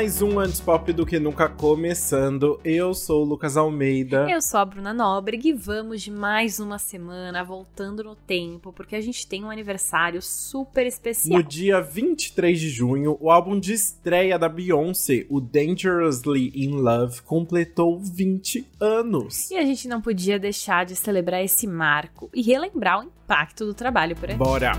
[0.00, 2.58] Mais um Antes Pop do que nunca começando.
[2.64, 4.26] Eu sou o Lucas Almeida.
[4.30, 8.96] Eu sou a Bruna Nóbrega e vamos de mais uma semana voltando no tempo, porque
[8.96, 11.36] a gente tem um aniversário super especial.
[11.36, 17.20] No dia 23 de junho, o álbum de estreia da Beyoncé, o Dangerously in Love,
[17.20, 19.50] completou 20 anos.
[19.50, 23.74] E a gente não podia deixar de celebrar esse marco e relembrar o impacto do
[23.74, 24.36] trabalho por aí.
[24.38, 24.72] Bora!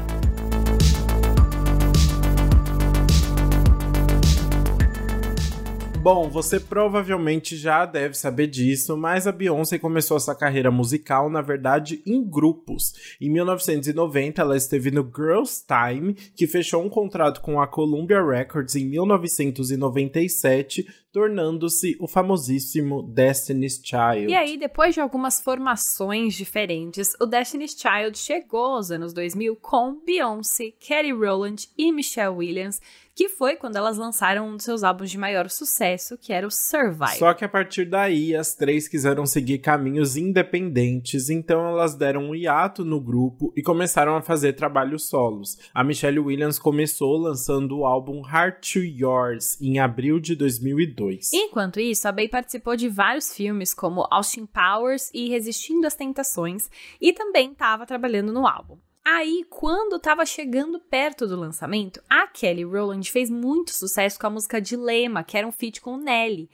[6.02, 11.44] Bom, você provavelmente já deve saber disso, mas a Beyoncé começou sua carreira musical, na
[11.44, 12.96] verdade, em grupos.
[13.22, 18.76] Em 1990, ela esteve no Girls Time, que fechou um contrato com a Columbia Records
[18.76, 24.28] em 1997, tornando-se o famosíssimo Destiny's Child.
[24.32, 30.02] E aí, depois de algumas formações diferentes, o Destiny's Child chegou aos anos 2000 com
[30.06, 32.80] Beyoncé, Kelly Rowland e Michelle Williams,
[33.14, 36.52] que foi quando elas lançaram um dos seus álbuns de maior sucesso, que era o
[36.52, 37.20] Survive.
[37.20, 42.36] Só que a partir daí, as três quiseram seguir caminhos independentes, então elas deram um
[42.36, 45.58] hiato no grupo e começaram a fazer trabalhos solos.
[45.74, 51.01] A Michelle Williams começou lançando o álbum Heart to Yours em abril de 2002.
[51.34, 56.70] Enquanto isso, a Bey participou de vários filmes como Austin Powers e Resistindo às Tentações
[57.00, 58.78] e também estava trabalhando no álbum.
[59.04, 64.30] Aí, quando estava chegando perto do lançamento, a Kelly Rowland fez muito sucesso com a
[64.30, 66.50] música Dilema, que era um feat com Nelly.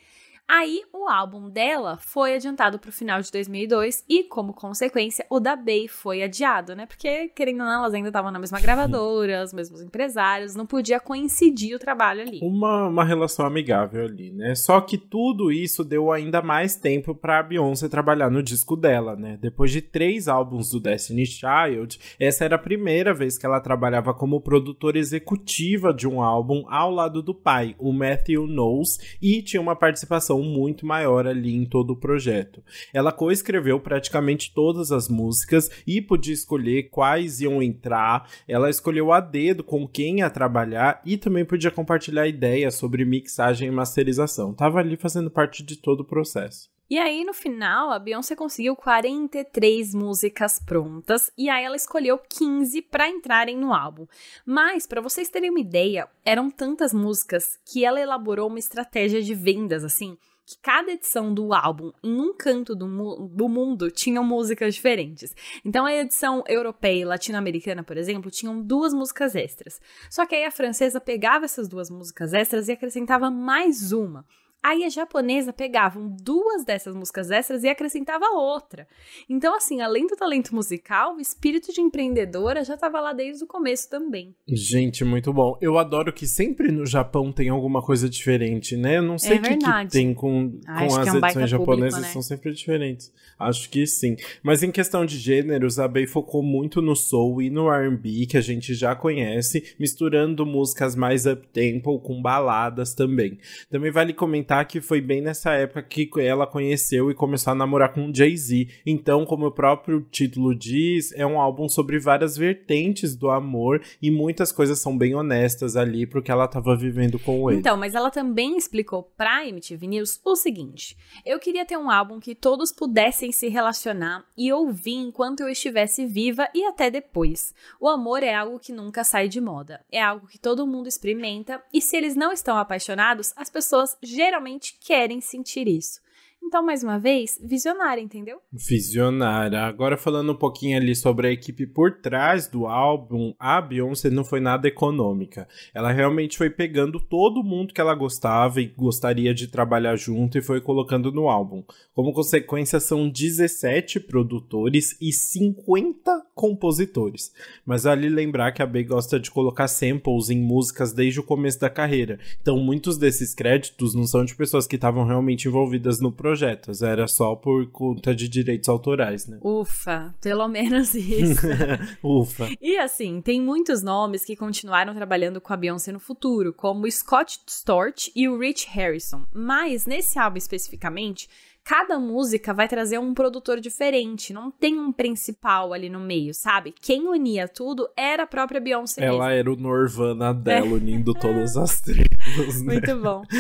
[0.49, 5.41] Aí, o álbum dela foi adiantado para o final de 2002 e, como consequência, o
[5.41, 6.85] da Bey foi adiado, né?
[6.85, 11.01] Porque, querendo ou não, elas ainda estavam na mesma gravadora, os mesmos empresários, não podia
[11.01, 12.39] coincidir o trabalho ali.
[12.41, 14.55] Uma, uma relação amigável ali, né?
[14.55, 19.17] Só que tudo isso deu ainda mais tempo para a Beyoncé trabalhar no disco dela,
[19.17, 19.37] né?
[19.41, 24.13] Depois de três álbuns do Destiny's Child, essa era a primeira vez que ela trabalhava
[24.13, 29.61] como produtora executiva de um álbum ao lado do pai, o Matthew Knowles, e tinha
[29.61, 32.63] uma participação muito maior ali em todo o projeto.
[32.93, 38.29] Ela coescreveu praticamente todas as músicas e podia escolher quais iam entrar.
[38.47, 43.67] Ela escolheu a dedo com quem ia trabalhar e também podia compartilhar ideias sobre mixagem
[43.67, 44.53] e masterização.
[44.53, 46.76] Tava ali fazendo parte de todo o processo.
[46.89, 52.81] E aí, no final, a Beyoncé conseguiu 43 músicas prontas e aí ela escolheu 15
[52.83, 54.07] para entrarem no álbum.
[54.45, 59.33] Mas, para vocês terem uma ideia, eram tantas músicas que ela elaborou uma estratégia de
[59.33, 60.17] vendas assim
[60.47, 65.35] que cada edição do álbum, em um canto do, mu do mundo, tinham músicas diferentes.
[65.65, 69.81] Então, a edição europeia e latino-americana, por exemplo, tinham duas músicas extras.
[70.09, 74.25] Só que aí a francesa pegava essas duas músicas extras e acrescentava mais uma.
[74.63, 78.87] Aí a japonesa pegava duas dessas músicas extras e acrescentava outra.
[79.29, 83.47] Então, assim, além do talento musical, o espírito de empreendedora já estava lá desde o
[83.47, 84.35] começo também.
[84.47, 85.57] Gente, muito bom.
[85.61, 88.97] Eu adoro que sempre no Japão tem alguma coisa diferente, né?
[88.97, 91.49] Eu não sei o é que, que, tem com, ah, com as é um edições
[91.49, 92.13] japonesas, público, né?
[92.13, 93.13] são sempre diferentes.
[93.39, 94.17] Acho que sim.
[94.43, 98.37] Mas em questão de gêneros, a Bey focou muito no soul e no R&B, que
[98.37, 103.37] a gente já conhece, misturando músicas mais up-tempo com baladas também.
[103.69, 107.93] Também vale comentar que foi bem nessa época que ela conheceu e começou a namorar
[107.93, 108.67] com Jay-Z.
[108.85, 114.09] Então, como o próprio título diz, é um álbum sobre várias vertentes do amor e
[114.09, 117.59] muitas coisas são bem honestas ali pro que ela tava vivendo com ele.
[117.59, 122.19] Então, mas ela também explicou pra MTV News o seguinte: eu queria ter um álbum
[122.19, 127.53] que todos pudessem se relacionar e ouvir enquanto eu estivesse viva e até depois.
[127.79, 131.61] O amor é algo que nunca sai de moda, é algo que todo mundo experimenta
[131.73, 135.99] e se eles não estão apaixonados, as pessoas geralmente realmente querem sentir isso.
[136.47, 138.39] Então, mais uma vez, visionária, entendeu?
[138.53, 139.63] Visionária.
[139.63, 144.23] Agora falando um pouquinho ali sobre a equipe por trás do álbum, a Beyoncé não
[144.23, 145.45] foi nada econômica.
[145.73, 150.41] Ela realmente foi pegando todo mundo que ela gostava e gostaria de trabalhar junto e
[150.41, 151.65] foi colocando no álbum.
[151.93, 157.33] Como consequência, são 17 produtores e 50 compositores.
[157.65, 161.59] Mas vale lembrar que a Bey gosta de colocar samples em músicas desde o começo
[161.59, 162.19] da carreira.
[162.41, 166.81] Então, muitos desses créditos não são de pessoas que estavam realmente envolvidas no projeto projetos,
[166.81, 169.39] era só por conta de direitos autorais, né?
[169.41, 171.47] Ufa, pelo menos isso.
[172.03, 172.49] Ufa.
[172.61, 177.39] E assim, tem muitos nomes que continuaram trabalhando com a Beyoncé no futuro, como Scott
[177.47, 179.25] Storch e o Rich Harrison.
[179.33, 181.29] Mas nesse álbum especificamente,
[181.63, 186.73] cada música vai trazer um produtor diferente, não tem um principal ali no meio, sabe?
[186.81, 189.01] Quem unia tudo era a própria Beyoncé.
[189.01, 189.39] Ela mesmo.
[189.39, 192.61] era o Norvana dela, unindo todas as tribos.
[192.63, 192.73] Né?
[192.73, 193.21] Muito bom.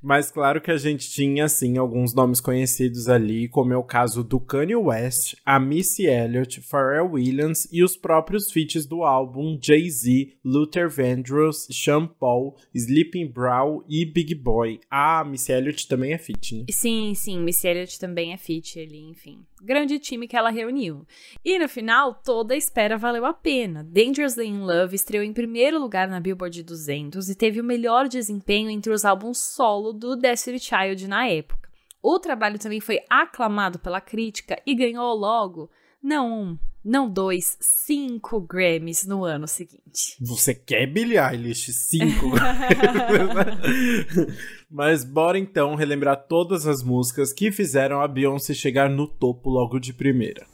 [0.00, 4.22] Mas claro que a gente tinha, assim, alguns nomes conhecidos ali, como é o caso
[4.22, 10.34] do Kanye West, a Missy Elliott, Pharrell Williams e os próprios feats do álbum Jay-Z,
[10.44, 14.80] Luther Vandross, Sean Paul, Sleeping Brow e Big Boy.
[14.88, 16.64] Ah, Missy Elliott também é feat, né?
[16.70, 19.44] Sim, sim, Missy Elliott também é feat ali, enfim.
[19.60, 21.04] Grande time que ela reuniu.
[21.44, 23.82] E no final, toda a espera valeu a pena.
[23.82, 28.70] Dangerously in Love estreou em primeiro lugar na Billboard 200 e teve o melhor desempenho
[28.70, 31.68] entre os álbuns solo do Destiny Child na época.
[32.02, 35.70] O trabalho também foi aclamado pela crítica e ganhou logo,
[36.02, 40.16] não um, não dois, cinco Grammys no ano seguinte.
[40.20, 41.72] Você quer Billie Eilish?
[41.72, 42.30] Cinco
[44.70, 49.78] Mas bora então relembrar todas as músicas que fizeram a Beyoncé chegar no topo logo
[49.78, 50.46] de primeira.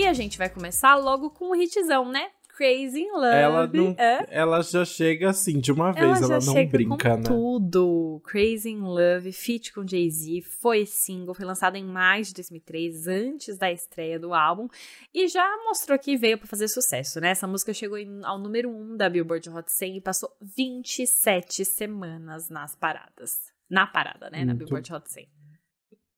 [0.00, 2.30] E a gente vai começar logo com o hitzão, né?
[2.56, 3.36] Crazy in Love.
[3.36, 4.26] Ela, não, é?
[4.30, 7.22] ela já chega assim de uma vez, ela, ela não brinca, né?
[7.22, 8.18] Tudo.
[8.24, 13.58] Crazy in Love, feat com Jay-Z, foi single, foi lançado em maio de 2003, antes
[13.58, 14.68] da estreia do álbum,
[15.12, 17.32] e já mostrou que veio para fazer sucesso, né?
[17.32, 22.48] Essa música chegou em, ao número 1 da Billboard Hot 100 e passou 27 semanas
[22.48, 23.52] nas paradas.
[23.68, 24.38] Na parada, né?
[24.38, 24.48] Muito.
[24.48, 25.39] Na Billboard Hot 100.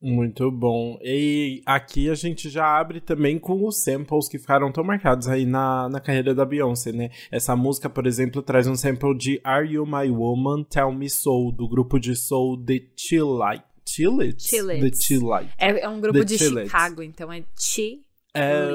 [0.03, 0.99] Muito bom.
[1.01, 5.47] E aqui a gente já abre também com os samples que ficaram tão marcados aí
[5.47, 7.11] na, na carreira da Beyoncé, né?
[7.31, 10.65] Essa música, por exemplo, traz um sample de Are You My Woman?
[10.65, 13.65] Tell Me Soul, do grupo de soul The Chillite.
[13.89, 14.45] Chillits?
[14.45, 14.99] Chillits.
[14.99, 15.55] The Chillite.
[15.57, 16.71] É, é um grupo The de Chillits.
[16.71, 18.01] Chicago, então é Chi
[18.35, 18.71] é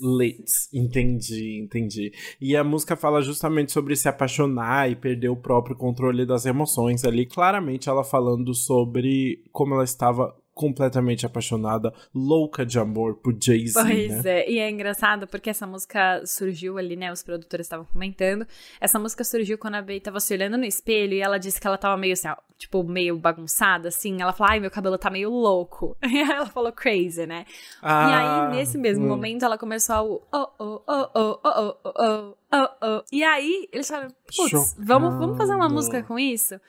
[0.00, 2.10] Litz, entendi, entendi.
[2.40, 7.04] E a música fala justamente sobre se apaixonar e perder o próprio controle das emoções
[7.04, 7.26] ali.
[7.26, 13.80] Claramente ela falando sobre como ela estava completamente apaixonada, louca de amor por Jay-Z.
[13.80, 14.40] Pois né?
[14.40, 17.12] é, e é engraçado porque essa música surgiu ali, né?
[17.12, 18.44] Os produtores estavam comentando.
[18.80, 21.66] Essa música surgiu quando a Bey tava se olhando no espelho e ela disse que
[21.66, 22.26] ela tava meio assim,
[22.58, 24.20] tipo, meio bagunçada, assim.
[24.20, 25.96] Ela falou, ai, meu cabelo tá meio louco.
[26.08, 27.44] E aí ela falou crazy, né?
[27.80, 29.08] Ah, e aí, nesse mesmo hum.
[29.08, 33.04] momento, ela começou a oh, oh, oh, oh, oh, oh, oh, oh, oh.
[33.12, 36.60] E aí, eles falaram, putz, vamos, vamos fazer uma música com isso?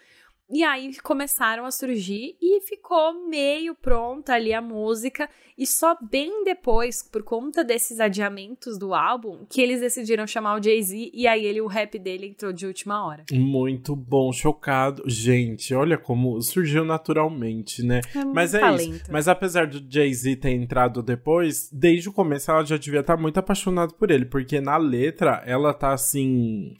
[0.50, 5.30] E aí começaram a surgir e ficou meio pronta ali a música.
[5.56, 10.64] E só bem depois, por conta desses adiamentos do álbum, que eles decidiram chamar o
[10.64, 13.26] Jay-Z e aí ele, o rap dele entrou de última hora.
[13.32, 15.04] Muito bom, chocado.
[15.06, 18.00] Gente, olha como surgiu naturalmente, né?
[18.16, 18.96] É Mas é talento.
[18.96, 19.12] isso.
[19.12, 23.38] Mas apesar do Jay-Z ter entrado depois, desde o começo ela já devia estar muito
[23.38, 26.74] apaixonada por ele, porque na letra ela tá assim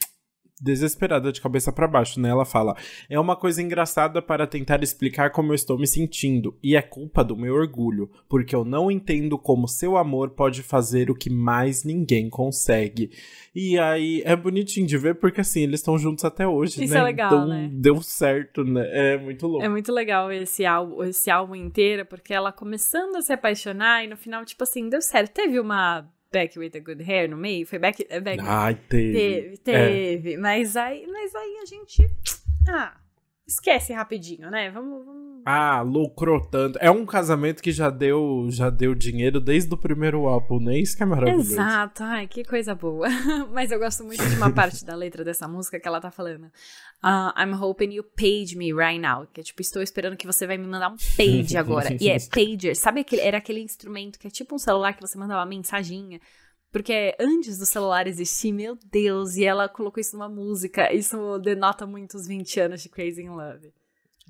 [0.60, 2.28] desesperada de cabeça para baixo, né?
[2.28, 2.76] Ela fala:
[3.08, 7.24] "É uma coisa engraçada para tentar explicar como eu estou me sentindo e é culpa
[7.24, 11.84] do meu orgulho, porque eu não entendo como seu amor pode fazer o que mais
[11.84, 13.10] ninguém consegue".
[13.54, 17.00] E aí é bonitinho de ver porque assim, eles estão juntos até hoje, Isso né?
[17.00, 17.68] é legal, então, né?
[17.72, 18.86] deu certo, né?
[18.92, 19.64] É muito louco.
[19.64, 24.08] É muito legal esse álbum, esse álbum inteiro, porque ela começando a se apaixonar e
[24.08, 25.32] no final tipo assim, deu certo.
[25.32, 27.66] Teve uma Back with the Good Hair no meio?
[27.66, 28.06] Foi Back.
[28.08, 29.12] É back Ai, teve.
[29.12, 30.34] Teve, teve.
[30.34, 30.36] É.
[30.36, 32.08] Mas, aí, mas aí a gente.
[32.68, 32.96] Ah,
[33.50, 34.70] esquece rapidinho, né?
[34.70, 36.78] Vamos, vamos ah, lucrou tanto.
[36.80, 40.78] É um casamento que já deu, já deu dinheiro desde o primeiro álbum, né?
[40.78, 41.52] Isso que é maravilhoso.
[41.52, 43.08] Exato, ai, que coisa boa.
[43.52, 46.44] Mas eu gosto muito de uma parte da letra dessa música que ela tá falando.
[47.02, 49.26] Uh, I'm hoping you page me right now.
[49.32, 51.96] Que é tipo, estou esperando que você vai me mandar um page agora.
[52.00, 52.76] e é pager.
[52.76, 56.20] Sabe aquele, era aquele instrumento que é tipo um celular que você manda uma mensaginha.
[56.72, 60.92] Porque antes do celular existir, meu Deus, e ela colocou isso numa música.
[60.92, 63.72] Isso denota muito os 20 anos de Crazy in Love.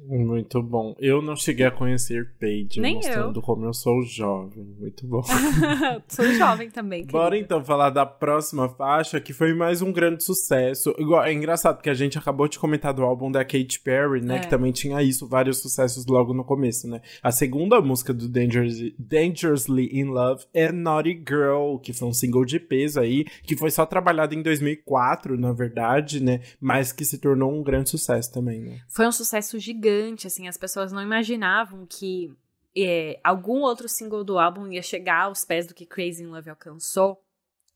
[0.07, 0.95] Muito bom.
[0.99, 3.42] Eu não cheguei a conhecer Paige, Nem mostrando eu.
[3.42, 4.64] como eu sou jovem.
[4.78, 5.23] Muito bom.
[6.09, 7.00] sou jovem também.
[7.00, 7.19] Querida.
[7.19, 10.95] Bora então falar da próxima faixa, que foi mais um grande sucesso.
[10.99, 14.37] Igual, é engraçado, porque a gente acabou de comentar do álbum da Katy Perry, né?
[14.37, 14.38] É.
[14.40, 17.00] Que também tinha isso, vários sucessos logo no começo, né?
[17.23, 22.45] A segunda música do Dangerously, Dangerously in Love é Naughty Girl, que foi um single
[22.45, 26.40] de peso aí, que foi só trabalhado em 2004, na verdade, né?
[26.61, 28.78] Mas que se tornou um grande sucesso também, né?
[28.88, 32.33] Foi um sucesso gigante gigante, assim, as pessoas não imaginavam que
[32.77, 36.51] é, algum outro single do álbum ia chegar aos pés do que Crazy in Love
[36.51, 37.21] alcançou.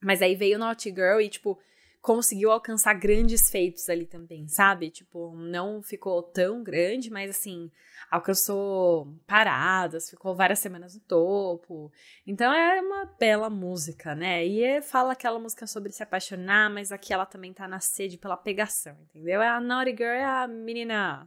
[0.01, 1.59] Mas aí veio Naughty Girl e, tipo,
[2.01, 4.91] conseguiu alcançar grandes feitos ali também, sabe?
[4.91, 7.71] Tipo, não ficou tão grande, mas assim,
[8.11, 11.91] alcançou paradas, ficou várias semanas no topo.
[12.27, 14.47] Então é uma bela música, né?
[14.47, 18.19] E é, fala aquela música sobre se apaixonar, mas aqui ela também tá na sede
[18.19, 19.41] pela pegação, entendeu?
[19.41, 21.27] É a Naughty Girl é a menina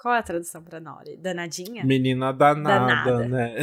[0.00, 1.16] Qual é a tradução pra Nori?
[1.16, 1.84] Danadinha?
[1.84, 3.28] Menina danada, Danada.
[3.28, 3.54] né?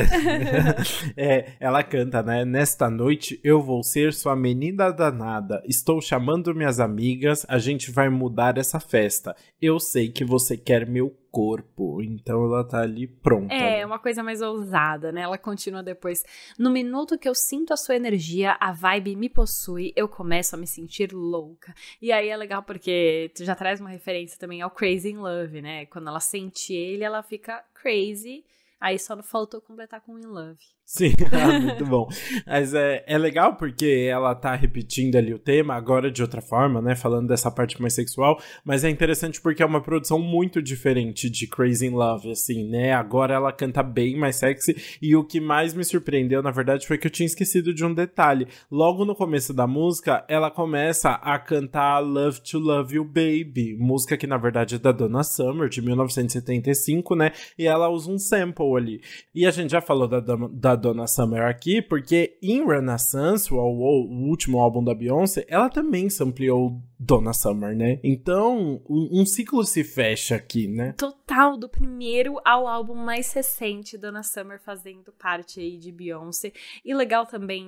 [1.15, 2.43] é, ela canta, né?
[2.43, 5.63] Nesta noite eu vou ser sua menina danada.
[5.65, 9.33] Estou chamando minhas amigas, a gente vai mudar essa festa.
[9.61, 12.01] Eu sei que você quer meu corpo.
[12.01, 13.53] Então ela tá ali pronta.
[13.53, 13.85] É, né?
[13.85, 15.21] uma coisa mais ousada, né?
[15.21, 16.23] Ela continua depois.
[16.57, 20.57] No minuto que eu sinto a sua energia, a vibe me possui, eu começo a
[20.57, 21.75] me sentir louca.
[22.01, 25.61] E aí é legal porque tu já traz uma referência também ao Crazy in Love,
[25.61, 25.85] né?
[25.87, 28.45] Quando ela sente ele, ela fica crazy.
[28.79, 30.59] Aí só faltou completar com in love.
[30.85, 32.07] Sim, ah, muito bom.
[32.45, 36.79] Mas é, é legal porque ela tá repetindo ali o tema, agora de outra forma,
[36.79, 36.95] né?
[36.95, 38.39] Falando dessa parte mais sexual.
[38.63, 42.93] Mas é interessante porque é uma produção muito diferente de Crazy in Love, assim, né?
[42.93, 44.75] Agora ela canta bem mais sexy.
[45.01, 47.93] E o que mais me surpreendeu, na verdade, foi que eu tinha esquecido de um
[47.93, 48.47] detalhe.
[48.69, 54.15] Logo no começo da música, ela começa a cantar Love to Love You Baby, música
[54.15, 57.31] que na verdade é da Donna Summer, de 1975, né?
[57.57, 59.01] E ela usa um sample ali.
[59.33, 64.27] E a gente já falou da, da Donna Summer aqui, porque em Renaissance, o, o,
[64.27, 67.99] último álbum da Beyoncé, ela também sampleou Donna Summer, né?
[68.03, 70.93] Então, um, um, ciclo se fecha aqui, né?
[70.93, 76.53] Total, do primeiro ao álbum mais recente, Donna Summer fazendo parte aí de Beyoncé.
[76.83, 77.67] E legal também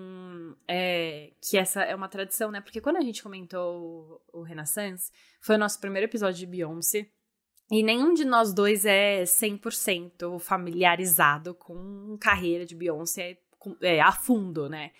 [0.68, 2.62] é, que essa é uma tradição, né?
[2.62, 5.12] Porque quando a gente comentou o, o Renaissance,
[5.42, 7.08] foi o nosso primeiro episódio de Beyoncé.
[7.70, 13.38] E nenhum de nós dois é 100% familiarizado com carreira de Beyoncé
[13.82, 14.92] é, a fundo, né?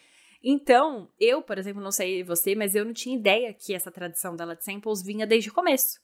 [0.44, 4.36] Então, eu, por exemplo, não sei você, mas eu não tinha ideia que essa tradição
[4.36, 6.00] dela de samples vinha desde o começo.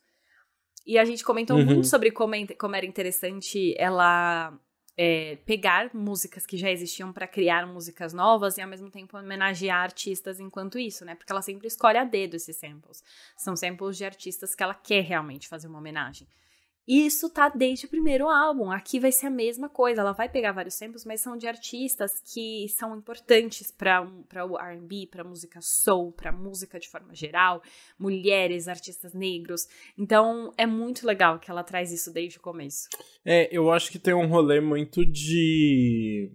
[0.86, 1.66] E a gente comentou Uhum.
[1.66, 4.58] muito sobre como, é- como era interessante ela
[4.98, 9.82] é, pegar músicas que já existiam para criar músicas novas e ao mesmo tempo homenagear
[9.82, 11.16] artistas enquanto isso, né?
[11.16, 13.04] Porque ela sempre escolhe a dedo esses samples.
[13.38, 16.28] São samples de artistas que ela quer realmente fazer uma homenagem.
[16.88, 18.70] E isso tá desde o primeiro álbum.
[18.70, 20.02] Aqui vai ser a mesma coisa.
[20.02, 24.06] Ela vai pegar vários samples, mas são de artistas que são importantes para
[24.46, 27.62] o R&B, para música soul, para música de forma geral,
[27.98, 29.66] mulheres, artistas negros.
[29.98, 32.90] Então é muito legal que ela traz isso desde o começo.
[33.24, 36.32] É, eu acho que tem um rolê muito de.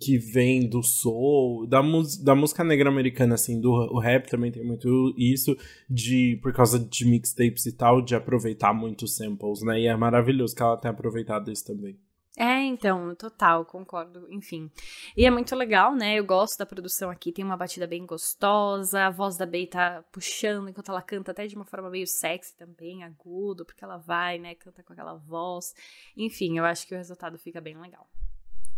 [0.00, 1.80] Que vem do soul, da,
[2.22, 5.56] da música negra americana, assim, do o rap também tem muito isso,
[5.88, 9.80] de por causa de mixtapes e tal, de aproveitar muito samples, né?
[9.80, 11.98] E é maravilhoso que ela tenha aproveitado isso também.
[12.38, 14.70] É, então, total, concordo, enfim.
[15.16, 16.18] E é muito legal, né?
[16.18, 20.04] Eu gosto da produção aqui, tem uma batida bem gostosa, a voz da Bey tá
[20.12, 24.38] puxando enquanto ela canta, até de uma forma meio sexy também, agudo, porque ela vai,
[24.38, 25.74] né, canta com aquela voz.
[26.14, 28.06] Enfim, eu acho que o resultado fica bem legal.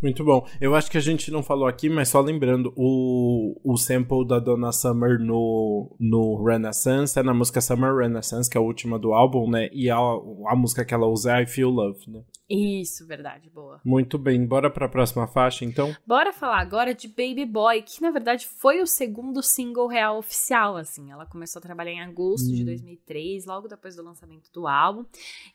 [0.01, 0.47] Muito bom.
[0.61, 4.39] Eu acho que a gente não falou aqui, mas só lembrando, o, o sample da
[4.39, 9.13] Donna Summer no, no Renaissance é na música Summer Renaissance, que é a última do
[9.13, 9.69] álbum, né?
[9.73, 12.23] E a, a música que ela usa é I Feel Love, né?
[12.49, 13.79] Isso, verdade, boa.
[13.85, 15.95] Muito bem, bora pra próxima faixa, então?
[16.07, 20.77] Bora falar agora de Baby Boy, que na verdade foi o segundo single real oficial,
[20.77, 21.11] assim.
[21.11, 25.05] Ela começou a trabalhar em agosto de 2003, logo depois do lançamento do álbum.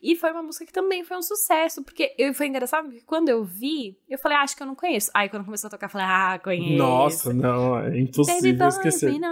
[0.02, 3.30] E foi uma música que também foi um sucesso, porque eu, foi engraçado, porque quando
[3.30, 5.10] eu vi, eu falei, ah, acho que eu não conheço.
[5.16, 6.78] Aí quando começou a tocar, eu falei, ah, conheço.
[6.78, 9.12] Nossa, não, é Baby impossível Boy, esquecer.
[9.12, 9.24] been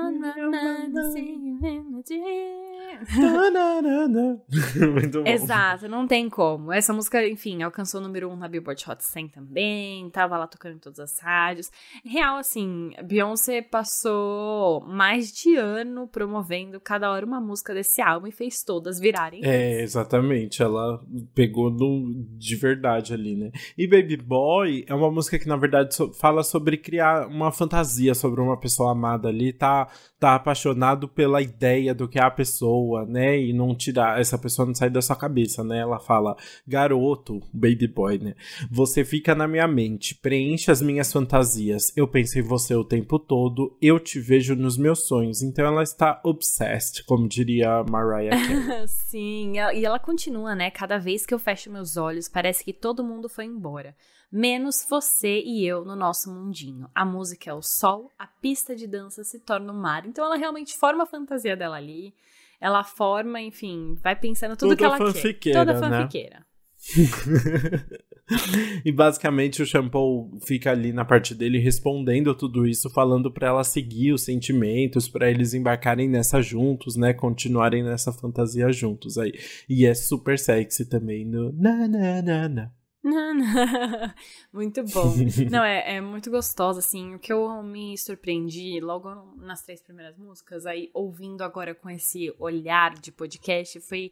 [4.92, 5.28] Muito bom.
[5.30, 6.72] Exato, não tem como.
[6.72, 10.48] Essa música, enfim, alcançou o número 1 um na Billboard Hot 100 também, tava lá
[10.48, 11.72] tocando em todas as rádios.
[12.04, 18.32] Real, assim, Beyoncé passou mais de ano promovendo cada hora uma música desse álbum e
[18.32, 19.42] fez todas virarem.
[19.44, 20.62] É, exatamente.
[20.62, 21.00] Ela
[21.34, 23.52] pegou no, de verdade ali, né?
[23.78, 28.14] E Baby Boy é uma música que, na verdade, so- fala sobre criar uma fantasia
[28.14, 29.88] sobre uma pessoa amada ali, tá,
[30.20, 33.40] tá apaixonado pela ideia do que é a pessoa, né?
[33.40, 35.80] E não tirar, essa pessoa não sair da sua cabeça, né?
[35.80, 36.36] Ela fala,
[36.68, 38.36] garoto, Baby Boy, né?
[38.70, 41.92] Você fica na minha mente, preenche as minhas fantasias.
[41.96, 45.42] Eu penso em você o tempo todo, eu te vejo nos meus sonhos.
[45.42, 48.88] Então ela está obsessed, como diria Mariah Carey.
[49.08, 50.72] Sim, e ela continua, né?
[50.72, 53.96] Cada vez que eu fecho meus olhos, parece que todo mundo foi embora.
[54.32, 56.90] Menos você e eu no nosso mundinho.
[56.96, 60.06] A música é o sol, a pista de dança se torna o mar.
[60.06, 62.14] Então ela realmente forma a fantasia dela ali.
[62.62, 65.06] Ela forma, enfim, vai pensando tudo Toda que ela quer.
[65.06, 65.80] fanfiqueira, Toda né?
[65.80, 66.46] fanfiqueira.
[68.86, 73.64] e basicamente o Shampoo fica ali na parte dele respondendo tudo isso, falando pra ela
[73.64, 77.14] seguir os sentimentos, pra eles embarcarem nessa juntos, né?
[77.14, 79.34] Continuarem nessa fantasia juntos aí.
[79.68, 82.72] E é super sexy também no na na na na.
[84.54, 85.14] muito bom.
[85.50, 87.16] Não, é, é muito gostosa, assim.
[87.16, 92.34] O que eu me surpreendi logo nas três primeiras músicas, aí ouvindo agora com esse
[92.38, 94.12] olhar de podcast, foi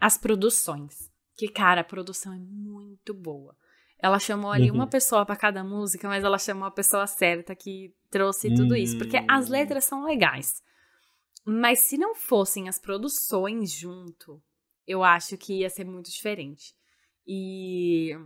[0.00, 1.10] as produções.
[1.36, 3.56] Que, cara, a produção é muito boa.
[3.98, 4.76] Ela chamou ali uhum.
[4.76, 8.54] uma pessoa para cada música, mas ela chamou a pessoa certa que trouxe uhum.
[8.54, 8.98] tudo isso.
[8.98, 9.52] Porque as hum.
[9.52, 10.62] letras são legais.
[11.44, 14.42] Mas se não fossem as produções junto,
[14.86, 16.74] eu acho que ia ser muito diferente.
[17.26, 18.16] E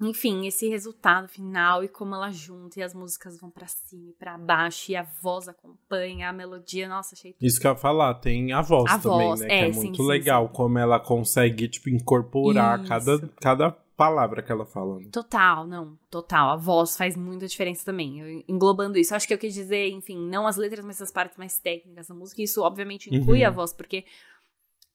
[0.00, 4.12] enfim, esse resultado final e como ela junta e as músicas vão para cima e
[4.12, 7.46] para baixo e a voz acompanha a melodia, nossa, achei tudo.
[7.46, 9.72] Isso que eu ia falar, tem a voz a também, voz, né, é, que é
[9.72, 10.52] sim, muito sim, legal sim.
[10.52, 14.98] como ela consegue tipo incorporar cada cada palavra que ela fala.
[14.98, 15.08] Né?
[15.10, 16.50] Total, não, total.
[16.50, 18.20] A voz faz muita diferença também.
[18.20, 21.38] Eu, englobando isso, acho que eu quis dizer, enfim, não as letras, mas as partes
[21.38, 22.42] mais técnicas da música.
[22.42, 23.46] Isso obviamente inclui uhum.
[23.46, 24.04] a voz, porque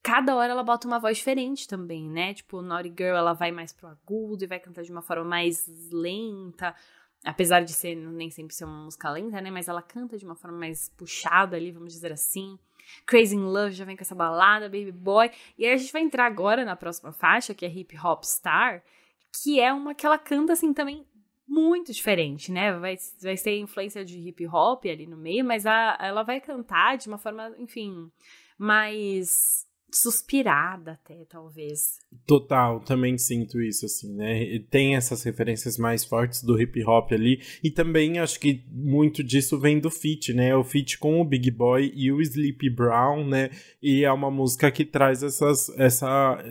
[0.02, 2.34] cada hora ela bota uma voz diferente também, né?
[2.34, 5.66] Tipo, Naughty Girl, ela vai mais pro agudo e vai cantar de uma forma mais
[5.90, 6.74] lenta.
[7.24, 9.50] Apesar de ser nem sempre ser uma música lenta, né?
[9.50, 12.58] Mas ela canta de uma forma mais puxada ali, vamos dizer assim.
[13.06, 15.30] Crazy in Love já vem com essa balada, Baby Boy.
[15.56, 18.82] E aí a gente vai entrar agora na próxima faixa, que é Hip Hop Star,
[19.40, 21.06] que é uma que ela canta assim também
[21.46, 22.72] muito diferente, né?
[22.78, 26.96] Vai, vai ter influência de hip hop ali no meio, mas a, ela vai cantar
[26.96, 28.10] de uma forma, enfim,
[28.56, 31.98] mais suspirada até, talvez.
[32.26, 34.58] Total, também sinto isso, assim, né?
[34.70, 39.58] Tem essas referências mais fortes do hip hop ali, e também acho que muito disso
[39.58, 40.56] vem do feat, né?
[40.56, 43.50] O feat com o Big Boy e o Sleepy Brown, né?
[43.82, 46.42] E é uma música que traz essas, essa,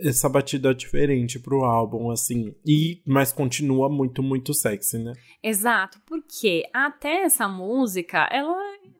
[0.00, 5.12] essa batida diferente pro álbum, assim, e mas continua muito, muito sexy, né?
[5.42, 8.56] Exato, porque até essa música, ela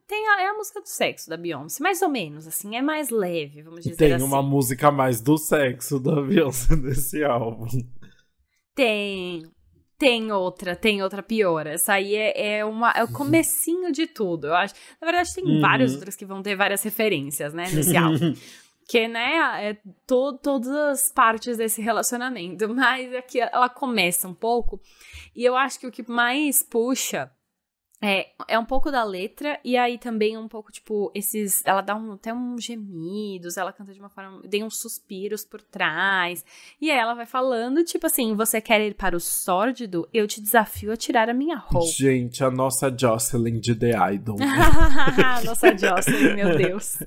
[0.09, 3.11] tem a, é a música do sexo da Beyoncé, mais ou menos, assim, é mais
[3.11, 4.25] leve, vamos dizer tem assim.
[4.25, 7.67] Tem uma música mais do sexo da Beyoncé nesse álbum.
[8.73, 9.43] Tem.
[9.99, 11.67] Tem outra, tem outra pior.
[11.67, 14.47] Essa aí é, é, uma, é o comecinho de tudo.
[14.47, 14.73] Eu acho.
[14.99, 15.61] Na verdade, tem uhum.
[15.61, 18.33] vários outros que vão ter várias referências, né, nesse álbum.
[18.89, 22.67] que, né, é to, todas as partes desse relacionamento.
[22.73, 24.81] Mas aqui ela começa um pouco.
[25.35, 27.29] E eu acho que o que mais puxa
[28.01, 31.61] é, é um pouco da letra, e aí também um pouco, tipo, esses.
[31.65, 34.41] Ela dá um, até uns gemidos, ela canta de uma forma.
[34.49, 36.45] tem uns suspiros por trás.
[36.79, 40.07] E aí ela vai falando, tipo assim: você quer ir para o sórdido?
[40.13, 41.91] Eu te desafio a tirar a minha roupa.
[41.91, 44.37] Gente, a nossa Jocelyn de The Idol.
[45.43, 46.99] nossa Jocelyn, meu Deus.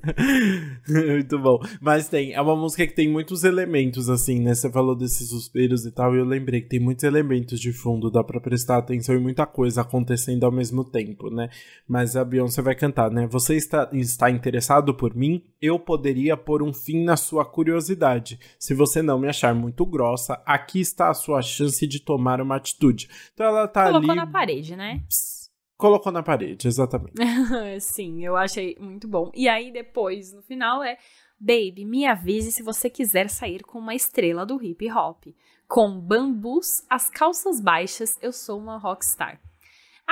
[0.87, 1.59] Muito bom.
[1.81, 4.53] Mas tem, é uma música que tem muitos elementos, assim, né?
[4.53, 8.11] Você falou desses suspiros e tal, e eu lembrei que tem muitos elementos de fundo,
[8.11, 11.49] dá pra prestar atenção e muita coisa acontecendo ao mesmo tempo, né?
[11.87, 13.27] Mas a Beyoncé vai cantar, né?
[13.27, 15.43] Você está, está interessado por mim?
[15.61, 18.39] Eu poderia pôr um fim na sua curiosidade.
[18.59, 22.55] Se você não me achar muito grossa, aqui está a sua chance de tomar uma
[22.55, 23.09] atitude.
[23.33, 24.07] Então ela tá Colocou ali.
[24.07, 25.01] Colocou na parede, né?
[25.07, 27.13] Pss, colocou na parede, exatamente.
[27.81, 29.31] Sim, eu achei muito bom.
[29.33, 30.97] E aí depois, no final, é.
[31.39, 35.25] Baby, me avise se você quiser sair com uma estrela do hip hop.
[35.67, 39.41] Com bambus, as calças baixas, eu sou uma rockstar.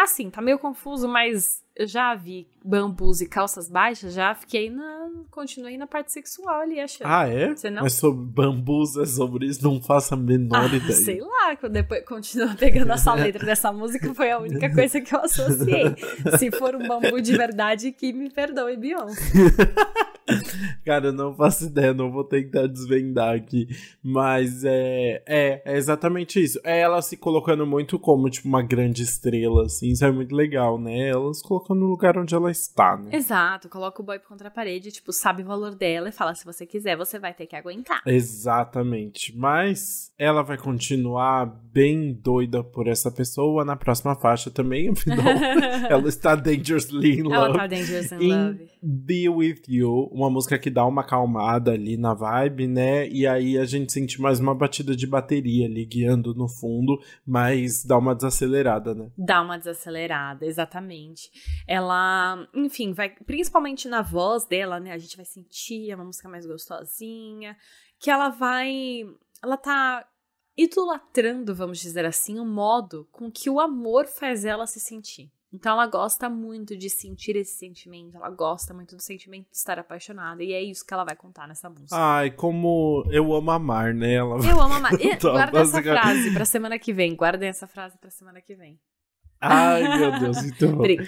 [0.01, 5.09] Assim, tá meio confuso, mas eu já vi bambus e calças baixas, já fiquei na.
[5.29, 7.07] Continuei na parte sexual ali, achando.
[7.07, 7.53] Ah, é?
[7.69, 7.83] Não?
[7.83, 10.91] Mas sobre bambus é sobre isso, não faço a menor ah, ideia.
[10.91, 15.19] Sei lá, depois continua pegando essa letra dessa música, foi a única coisa que eu
[15.21, 15.95] associei.
[16.39, 19.21] Se for um bambu de verdade, que me perdoe, Beyoncé.
[20.85, 23.67] Cara, eu não faço ideia, não vou tentar desvendar aqui.
[24.03, 26.59] Mas é, é, é exatamente isso.
[26.63, 29.89] É ela se colocando muito como, tipo, uma grande estrela, assim.
[29.89, 31.09] Isso é muito legal, né?
[31.09, 33.09] Ela se colocando no lugar onde ela está, né?
[33.13, 36.45] Exato, coloca o boy contra a parede, tipo, sabe o valor dela e fala: se
[36.45, 38.01] você quiser, você vai ter que aguentar.
[38.05, 39.35] Exatamente.
[39.37, 45.25] Mas ela vai continuar bem doida por essa pessoa na próxima faixa também, afinal.
[45.89, 47.35] ela está dangerously in love.
[47.35, 48.71] Ela tá dangerously in, in love.
[48.83, 53.07] Be With You, uma música que dá uma acalmada ali na vibe, né?
[53.07, 57.85] E aí a gente sente mais uma batida de bateria ali guiando no fundo, mas
[57.85, 59.09] dá uma desacelerada, né?
[59.17, 61.31] Dá uma desacelerada, exatamente.
[61.65, 64.91] Ela, enfim, vai principalmente na voz dela, né?
[64.91, 67.55] A gente vai sentir uma música mais gostosinha,
[67.97, 69.03] que ela vai,
[69.41, 70.05] ela tá
[70.57, 75.31] idolatrando, vamos dizer assim, o modo com que o amor faz ela se sentir.
[75.53, 79.77] Então ela gosta muito de sentir esse sentimento, ela gosta muito do sentimento de estar
[79.77, 81.95] apaixonada, e é isso que ela vai contar nessa música.
[81.95, 84.13] Ai, como eu amo amar, né?
[84.13, 84.37] Ela...
[84.45, 84.91] Eu amo amar.
[85.01, 88.79] E, guarda essa frase pra semana que vem, guardem essa frase pra semana que vem.
[89.41, 90.77] Ai, meu Deus, então.
[90.79, 91.07] Brinca.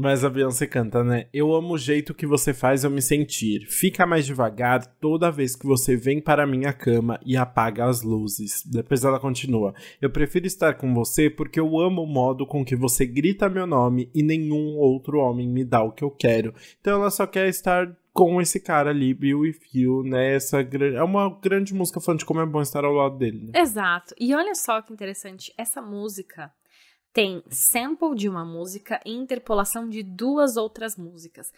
[0.00, 1.26] Mas a Beyoncé canta, né?
[1.32, 3.66] Eu amo o jeito que você faz eu me sentir.
[3.66, 8.62] Fica mais devagar toda vez que você vem para minha cama e apaga as luzes.
[8.64, 9.74] Depois ela continua.
[10.00, 13.66] Eu prefiro estar com você porque eu amo o modo com que você grita meu
[13.66, 16.54] nome e nenhum outro homem me dá o que eu quero.
[16.80, 20.36] Então ela só quer estar com esse cara ali, Bill e Phil, né?
[20.36, 23.50] Essa é uma grande música falando de como é bom estar ao lado dele.
[23.52, 23.60] Né?
[23.60, 24.14] Exato.
[24.16, 26.52] E olha só que interessante, essa música
[27.12, 31.52] tem sample de uma música e interpolação de duas outras músicas.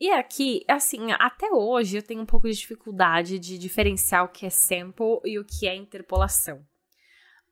[0.00, 4.46] E aqui, assim, até hoje eu tenho um pouco de dificuldade de diferenciar o que
[4.46, 6.64] é sample e o que é interpolação.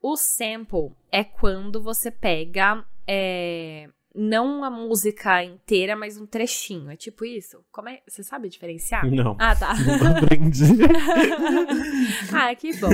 [0.00, 6.90] O sample é quando você pega é, não a música inteira, mas um trechinho.
[6.90, 7.64] É tipo isso?
[7.70, 8.00] Como é?
[8.08, 9.08] Você sabe diferenciar?
[9.10, 9.36] Não.
[9.38, 9.74] Ah, tá.
[9.74, 10.64] Não aprendi.
[12.32, 12.88] ah, que bom.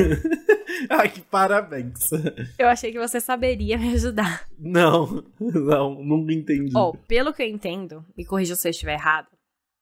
[0.90, 2.10] Ai, que parabéns.
[2.58, 4.46] Eu achei que você saberia me ajudar.
[4.58, 6.72] Não, não, nunca entendi.
[6.76, 9.28] Ó, oh, pelo que eu entendo, me corrija se eu estiver errado.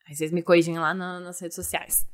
[0.07, 2.07] Aí vocês me corrigem lá no, nas redes sociais.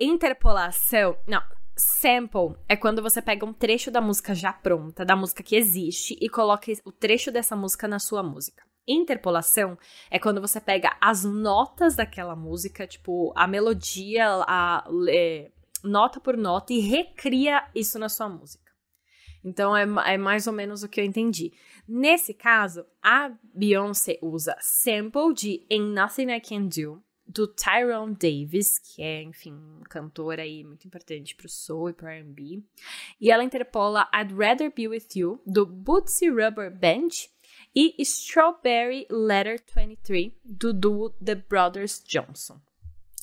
[0.00, 1.16] Interpolação.
[1.26, 1.42] Não,
[1.76, 6.16] Sample é quando você pega um trecho da música já pronta, da música que existe,
[6.20, 8.64] e coloca o trecho dessa música na sua música.
[8.86, 9.78] Interpolação
[10.10, 15.50] é quando você pega as notas daquela música, tipo, a melodia, a, é,
[15.82, 18.68] nota por nota, e recria isso na sua música.
[19.44, 21.52] Então é, é mais ou menos o que eu entendi.
[21.86, 28.78] Nesse caso, a Beyoncé usa sample de Ain't Nothing I Can Do, do Tyrone Davis,
[28.78, 32.62] que é, enfim, um cantor aí muito importante pro soul e pro R&B.
[33.20, 37.08] E ela interpola I'd Rather Be With You, do Bootsy Rubber Band,
[37.74, 42.60] e Strawberry Letter 23, do duo The Brothers Johnson.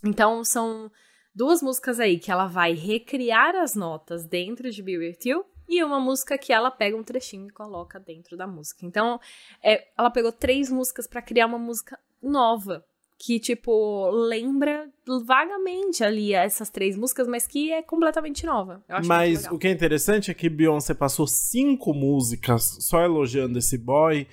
[0.03, 0.91] Então, são
[1.35, 5.83] duas músicas aí que ela vai recriar as notas dentro de Be With You, e
[5.83, 8.85] uma música que ela pega um trechinho e coloca dentro da música.
[8.85, 9.19] Então,
[9.63, 12.85] é, ela pegou três músicas para criar uma música nova
[13.17, 14.89] que, tipo, lembra
[15.25, 18.83] vagamente ali essas três músicas, mas que é completamente nova.
[19.05, 24.27] mas o que é interessante é que Beyoncé passou cinco músicas só elogiando esse boy,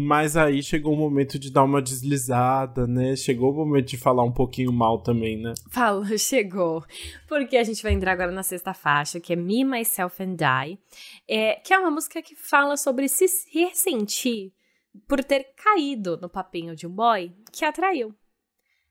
[0.00, 3.16] mas aí chegou o momento de dar uma deslizada, né?
[3.16, 5.54] Chegou o momento de falar um pouquinho mal também, né?
[5.70, 6.84] Fala, chegou.
[7.26, 10.78] Porque a gente vai entrar agora na sexta faixa, que é Me, Myself and I,
[11.26, 14.52] é, que é uma música que fala sobre se ressentir
[15.08, 18.14] por ter caído no papinho de um boy que atraiu.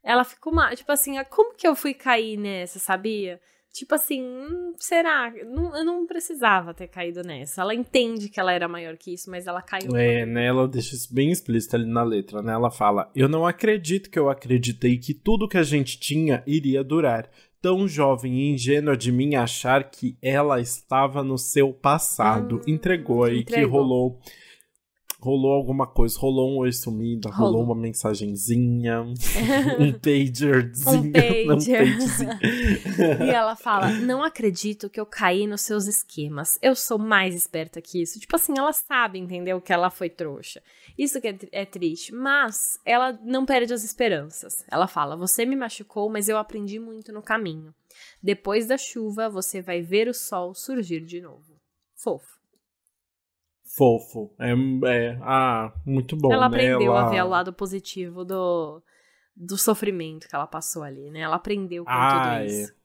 [0.03, 3.39] Ela ficou mal, tipo assim, ah, como que eu fui cair nessa, sabia?
[3.77, 5.31] Tipo assim, hum, será?
[5.45, 7.61] Não, eu não precisava ter caído nessa.
[7.61, 9.95] Ela entende que ela era maior que isso, mas ela caiu.
[9.95, 10.47] É, né?
[10.47, 12.53] Ela deixa isso bem explícito ali na letra, né?
[12.53, 16.83] Ela fala: Eu não acredito que eu acreditei que tudo que a gente tinha iria
[16.83, 17.29] durar.
[17.61, 22.57] Tão jovem e ingênua de mim achar que ela estava no seu passado.
[22.57, 23.63] Hum, Entregou aí entregou.
[23.63, 24.19] que rolou
[25.19, 29.01] rolou alguma coisa, rolou um oi sumido, rolou, rolou uma mensagenzinha,
[29.79, 31.09] um pagerzinho.
[31.09, 31.97] Um pager.
[31.97, 36.59] Um e ela fala: Não acredito que eu caí nos seus esquemas.
[36.61, 38.19] Eu sou mais esperta que isso.
[38.19, 39.59] Tipo assim, ela sabe, entendeu?
[39.59, 40.61] Que ela foi trouxa.
[40.97, 42.13] Isso que é, é triste.
[42.13, 44.63] Mas ela não perde as esperanças.
[44.69, 47.73] Ela fala: Você me machucou, mas eu aprendi muito no caminho.
[48.21, 51.57] Depois da chuva, você vai ver o sol surgir de novo.
[51.95, 52.36] Fofo
[53.77, 54.33] fofo.
[54.39, 56.33] É, é ah, muito bom.
[56.33, 56.57] Ela né?
[56.57, 57.05] aprendeu ela...
[57.05, 58.81] a ver o lado positivo do,
[59.35, 61.19] do sofrimento que ela passou ali, né?
[61.19, 62.45] Ela aprendeu com ah, tudo é.
[62.47, 62.71] isso.
[62.71, 62.76] É.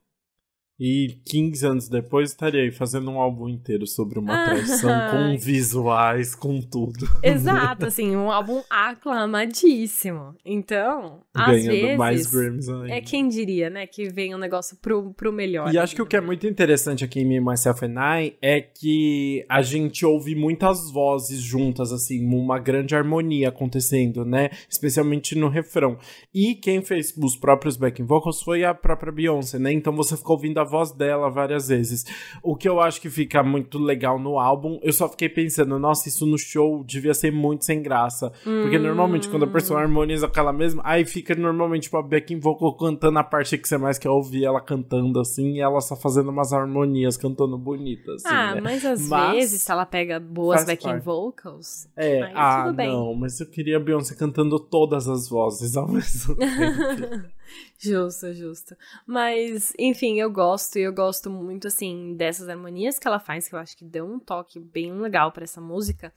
[0.81, 6.35] E 15 anos depois estaria aí fazendo um álbum inteiro sobre uma traição, com visuais,
[6.35, 7.07] com tudo.
[7.23, 10.35] Exato, assim, um álbum aclamadíssimo.
[10.45, 12.95] Então, Ganhando às vezes, mais Grammys ainda.
[12.95, 15.73] é quem diria, né, que vem um negócio pro, pro melhor.
[15.73, 18.61] E acho que o que é muito interessante aqui em Me, Myself and I é
[18.61, 25.49] que a gente ouve muitas vozes juntas, assim, uma grande harmonia acontecendo, né, especialmente no
[25.49, 25.99] refrão.
[26.35, 30.37] E quem fez os próprios backing vocals foi a própria Beyoncé, né, então você ficou
[30.37, 32.05] ouvindo a voz dela várias vezes.
[32.43, 36.09] O que eu acho que fica muito legal no álbum, eu só fiquei pensando, nossa,
[36.09, 38.33] isso no show devia ser muito sem graça.
[38.47, 38.63] Hum.
[38.63, 39.83] Porque normalmente quando a pessoa hum.
[39.83, 43.77] harmoniza aquela mesma, aí fica normalmente tipo a backing vocal cantando a parte que você
[43.77, 48.25] mais quer ouvir ela cantando assim, e ela só fazendo umas harmonias, cantando bonitas.
[48.25, 48.61] Assim, ah, né?
[48.61, 51.05] mas às mas, vezes se ela pega boas backing parte.
[51.05, 56.35] vocals, é, ah, não, mas eu queria a Beyoncé cantando todas as vozes ao mesmo
[56.37, 57.25] tempo.
[57.79, 58.77] justo, justo.
[59.07, 63.55] Mas, enfim, eu gosto e eu gosto muito, assim, dessas harmonias que ela faz, que
[63.55, 66.13] eu acho que deu um toque bem legal para essa música.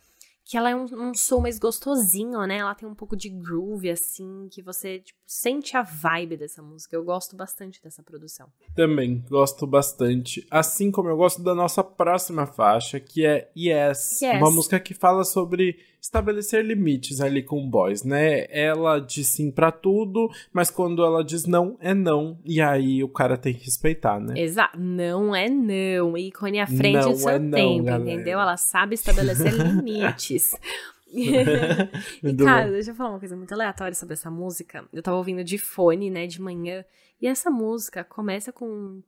[0.48, 2.58] Que ela é um, um som mais gostosinho, né?
[2.58, 6.96] Ela tem um pouco de groove, assim, que você, tipo, sente a vibe dessa música.
[6.96, 8.48] Eu gosto bastante dessa produção.
[8.76, 10.46] Também gosto bastante.
[10.52, 14.22] Assim como eu gosto da nossa próxima faixa, que é Yes.
[14.22, 14.38] yes.
[14.38, 18.46] Uma música que fala sobre estabelecer limites ali com boys, né?
[18.50, 22.40] Ela diz sim pra tudo, mas quando ela diz não, é não.
[22.46, 24.40] E aí o cara tem que respeitar, né?
[24.40, 24.80] Exato.
[24.80, 26.16] Não é não.
[26.18, 28.12] Ícone à frente não do seu é não, tempo, galera.
[28.12, 28.40] entendeu?
[28.40, 30.56] Ela sabe estabelecer limites.
[31.12, 34.88] e, cara, deixa eu falar uma coisa muito aleatória sobre essa música.
[34.94, 36.86] Eu tava ouvindo de fone, né, de manhã.
[37.20, 39.04] E essa música começa com um,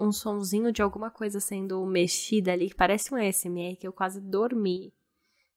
[0.00, 4.20] um sonzinho de alguma coisa sendo mexida ali, que parece um SMR, que eu quase
[4.20, 4.92] dormi.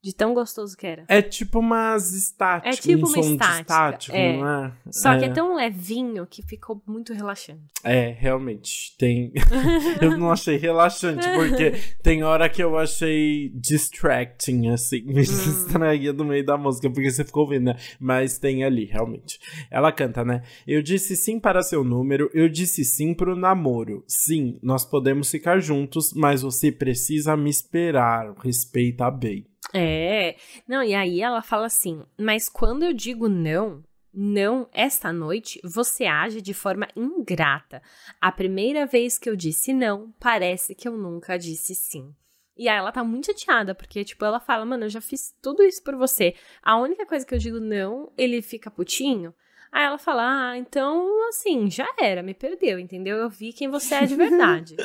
[0.02, 1.04] De tão gostoso que era.
[1.10, 2.78] É tipo umas estáticas.
[2.78, 3.62] É tipo um uma estática.
[3.62, 4.38] estático, é.
[4.38, 4.74] não é?
[4.90, 5.20] Só é.
[5.20, 7.66] que é tão levinho que ficou muito relaxante.
[7.84, 8.96] É, realmente.
[8.98, 9.34] Tem.
[10.02, 15.02] eu não achei relaxante, porque tem hora que eu achei distracting, assim.
[15.02, 15.24] Me hum.
[15.24, 17.76] distraía no meio da música, porque você ficou ouvindo, né?
[18.00, 19.38] Mas tem ali, realmente.
[19.70, 20.44] Ela canta, né?
[20.66, 24.06] Eu disse sim para seu número, eu disse sim pro namoro.
[24.08, 28.34] Sim, nós podemos ficar juntos, mas você precisa me esperar.
[28.42, 29.49] Respeita bem.
[29.74, 30.36] É,
[30.68, 36.06] não, e aí ela fala assim: mas quando eu digo não, não, esta noite você
[36.06, 37.82] age de forma ingrata.
[38.20, 42.14] A primeira vez que eu disse não, parece que eu nunca disse sim.
[42.58, 45.64] E aí ela tá muito chateada, porque, tipo, ela fala, mano, eu já fiz tudo
[45.64, 46.36] isso por você.
[46.62, 49.34] A única coisa que eu digo não, ele fica putinho.
[49.72, 53.18] Aí ela fala: Ah, então, assim, já era, me perdeu, entendeu?
[53.18, 54.76] Eu vi quem você é de verdade.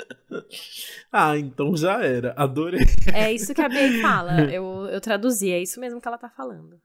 [1.13, 2.87] ah, então já era, adorei.
[3.15, 6.29] É isso que a Bia fala, eu, eu traduzi, é isso mesmo que ela tá
[6.29, 6.79] falando.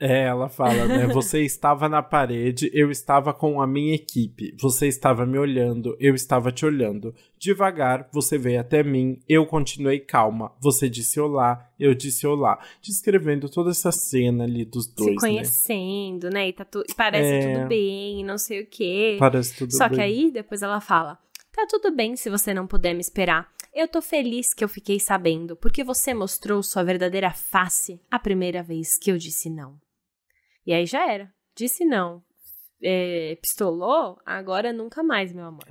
[0.00, 1.06] É, ela fala, né?
[1.12, 4.54] Você estava na parede, eu estava com a minha equipe.
[4.60, 7.12] Você estava me olhando, eu estava te olhando.
[7.36, 10.52] Devagar, você veio até mim, eu continuei calma.
[10.60, 12.58] Você disse olá, eu disse olá.
[12.80, 15.08] Descrevendo toda essa cena ali dos dois.
[15.08, 15.20] Se né?
[15.20, 16.40] conhecendo, né?
[16.40, 16.48] né?
[16.48, 16.84] E, tá tu...
[16.88, 17.54] e parece é...
[17.54, 19.16] tudo bem, não sei o quê.
[19.18, 19.98] Parece tudo Só bem.
[19.98, 21.18] que aí, depois ela fala:
[21.52, 23.48] Tá tudo bem se você não puder me esperar.
[23.74, 28.62] Eu tô feliz que eu fiquei sabendo, porque você mostrou sua verdadeira face a primeira
[28.62, 29.76] vez que eu disse não.
[30.68, 31.32] E aí já era.
[31.56, 32.22] Disse não.
[32.80, 35.64] É, pistolou, agora nunca mais, meu amor.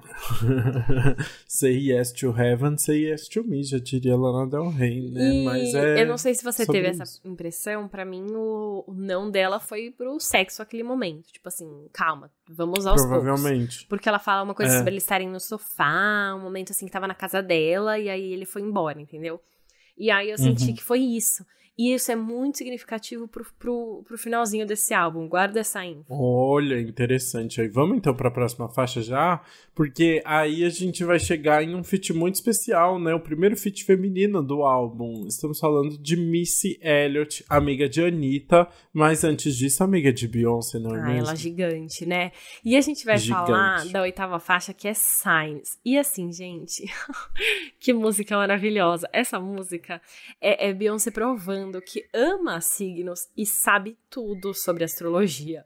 [1.47, 5.35] say yes to heaven, say yes to me, já diria Lana Del Rey, né?
[5.35, 6.01] E Mas é.
[6.01, 7.03] Eu não sei se você teve isso.
[7.03, 11.31] essa impressão, para mim o, não dela foi pro sexo aquele momento.
[11.31, 13.67] Tipo assim, calma, vamos aos Provavelmente.
[13.67, 13.83] Poucos.
[13.83, 14.77] Porque ela fala uma coisa é.
[14.79, 18.33] sobre eles estarem no sofá, um momento assim que tava na casa dela, e aí
[18.33, 19.39] ele foi embora, entendeu?
[19.95, 20.75] E aí eu senti uhum.
[20.75, 21.45] que foi isso.
[21.77, 25.27] E isso é muito significativo pro, pro, pro finalzinho desse álbum.
[25.27, 26.05] Guarda essa info.
[26.09, 27.61] Olha, interessante.
[27.61, 29.39] Aí vamos então para a próxima faixa já,
[29.75, 33.13] porque aí a gente vai chegar em um feat muito especial, né?
[33.13, 35.27] O primeiro feat feminino do álbum.
[35.27, 40.95] Estamos falando de Missy Elliott, amiga de Anitta, mas antes disso, amiga de Beyoncé, não
[40.95, 41.19] é ah, mesmo?
[41.19, 42.31] ela é gigante, né?
[42.65, 43.45] E a gente vai gigante.
[43.45, 45.77] falar da oitava faixa que é Signs.
[45.85, 46.85] E assim, gente,
[47.79, 49.07] que música maravilhosa.
[49.13, 50.01] Essa música
[50.41, 55.65] é, é Beyoncé provando que ama signos e sabe tudo sobre astrologia.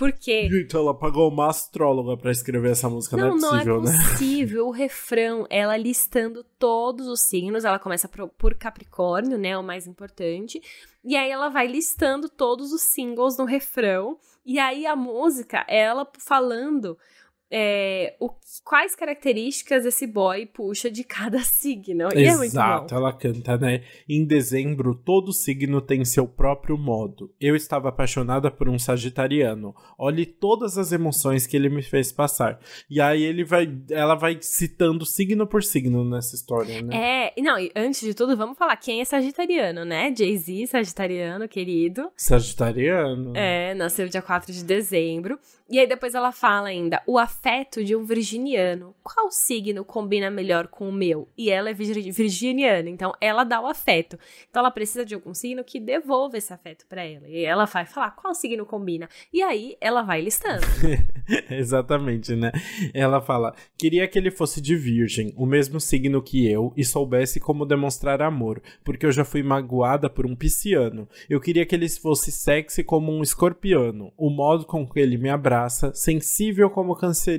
[0.00, 0.48] Por quê?
[0.50, 3.96] Gente, ela pagou uma astróloga para escrever essa música, não, não é possível, não é
[3.98, 4.08] né?
[4.10, 4.66] possível.
[4.66, 10.58] o refrão, ela listando todos os signos, ela começa por Capricórnio, né, o mais importante,
[11.04, 16.10] e aí ela vai listando todos os singles no refrão, e aí a música, ela
[16.18, 16.96] falando
[17.50, 18.30] é, o,
[18.64, 22.08] quais características esse boy puxa de cada signo.
[22.14, 23.82] E Exato, é ela canta, né?
[24.08, 27.34] Em dezembro, todo signo tem seu próprio modo.
[27.40, 29.74] Eu estava apaixonada por um sagitariano.
[29.98, 32.60] Olhe todas as emoções que ele me fez passar.
[32.88, 37.32] E aí ele vai, ela vai citando signo por signo nessa história, né?
[37.36, 40.14] É, não, e antes de tudo, vamos falar quem é sagitariano, né?
[40.16, 42.10] Jay-Z, sagitariano, querido.
[42.16, 43.32] Sagitariano.
[43.34, 45.38] É, nasceu dia 4 de dezembro.
[45.68, 47.39] E aí depois ela fala ainda, o afeto
[47.84, 48.94] de um virginiano.
[49.02, 51.28] Qual signo combina melhor com o meu?
[51.36, 54.18] E ela é virginiana, então ela dá o afeto.
[54.48, 57.26] Então ela precisa de algum signo que devolva esse afeto para ela.
[57.28, 59.08] E ela vai falar qual signo combina.
[59.32, 60.66] E aí ela vai listando.
[61.50, 62.52] Exatamente, né?
[62.92, 67.40] Ela fala: "Queria que ele fosse de virgem, o mesmo signo que eu e soubesse
[67.40, 71.08] como demonstrar amor, porque eu já fui magoada por um pisciano.
[71.28, 75.30] Eu queria que ele fosse sexy como um escorpiano, o modo com que ele me
[75.30, 77.29] abraça sensível como canceriano.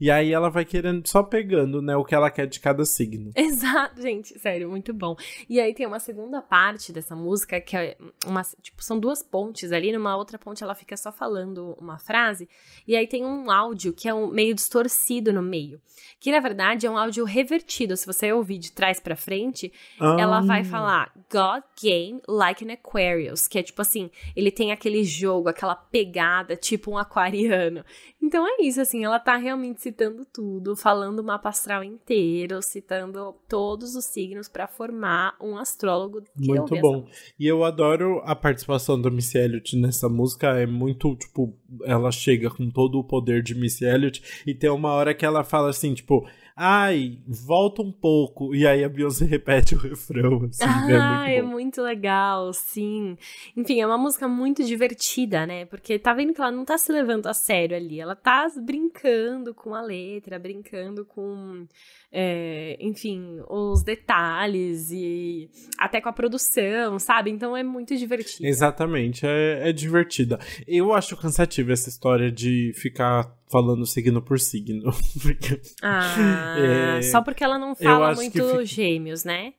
[0.00, 3.32] E aí ela vai querendo só pegando, né, o que ela quer de cada signo.
[3.34, 5.16] Exato, gente, sério, muito bom.
[5.48, 9.72] E aí tem uma segunda parte dessa música que é uma, tipo, são duas pontes
[9.72, 12.48] ali, numa outra ponte ela fica só falando uma frase,
[12.86, 15.80] e aí tem um áudio que é um meio distorcido no meio.
[16.20, 17.96] Que na verdade é um áudio revertido.
[17.96, 20.16] Se você ouvir de trás para frente, ah.
[20.18, 25.04] ela vai falar God game like an Aquarius, que é tipo assim, ele tem aquele
[25.04, 27.84] jogo, aquela pegada, tipo um aquariano.
[28.22, 33.34] Então é isso, assim, ela tá realmente citando tudo, falando o mapa astral inteiro, citando
[33.48, 36.22] todos os signos para formar um astrólogo.
[36.36, 37.06] muito bom.
[37.38, 42.50] E eu adoro a participação do Missy Elliott nessa música, é muito, tipo, ela chega
[42.50, 45.94] com todo o poder de Missy Elliott e tem uma hora que ela fala assim,
[45.94, 46.26] tipo,
[46.58, 48.52] ai, volta um pouco.
[48.52, 50.64] E aí a Beyoncé repete o refrão, assim.
[50.64, 53.16] Ah, é, muito, é muito legal, sim.
[53.56, 55.64] Enfim, é uma música muito divertida, né?
[55.66, 58.00] Porque tá vendo que ela não tá se levando a sério ali.
[58.00, 61.66] Ela tá brincando com a letra, brincando com
[62.10, 67.30] é, enfim, os detalhes e até com a produção, sabe?
[67.30, 68.46] Então é muito divertido.
[68.46, 70.38] Exatamente, é, é divertida.
[70.66, 74.90] Eu acho cansativa essa história de ficar falando signo por signo.
[75.82, 78.64] ah, é, só porque ela não fala muito fica...
[78.64, 79.54] gêmeos, né?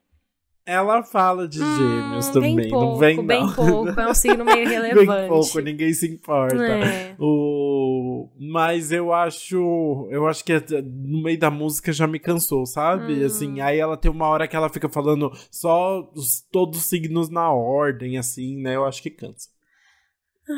[0.65, 3.25] Ela fala de gêmeos hum, também, pouco, não vem não.
[3.25, 5.07] Bem pouco, é um signo meio relevante.
[5.07, 6.63] bem pouco, ninguém se importa.
[6.63, 7.15] É.
[7.17, 8.29] O...
[8.39, 13.23] Mas eu acho, eu acho que no meio da música já me cansou, sabe?
[13.23, 13.25] Hum.
[13.25, 17.29] Assim, aí ela tem uma hora que ela fica falando só os, todos os signos
[17.29, 18.75] na ordem, assim, né?
[18.75, 19.49] Eu acho que cansa.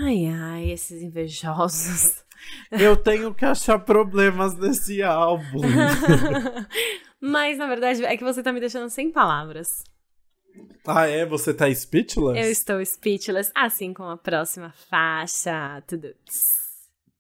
[0.04, 2.22] Ai, ai, esses invejosos.
[2.72, 5.62] Eu tenho que achar problemas nesse álbum.
[7.20, 9.84] Mas, na verdade, é que você tá me deixando sem palavras.
[10.86, 11.26] Ah, é?
[11.26, 12.44] Você tá speechless?
[12.44, 15.84] Eu estou speechless, assim como a próxima faixa.
[15.88, 16.10] Tudo.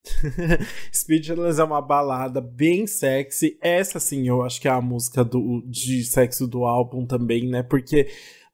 [0.91, 3.57] Speechless é uma balada bem sexy.
[3.61, 7.61] Essa, sim, eu acho que é a música do, de sexo do álbum também, né?
[7.61, 8.07] Porque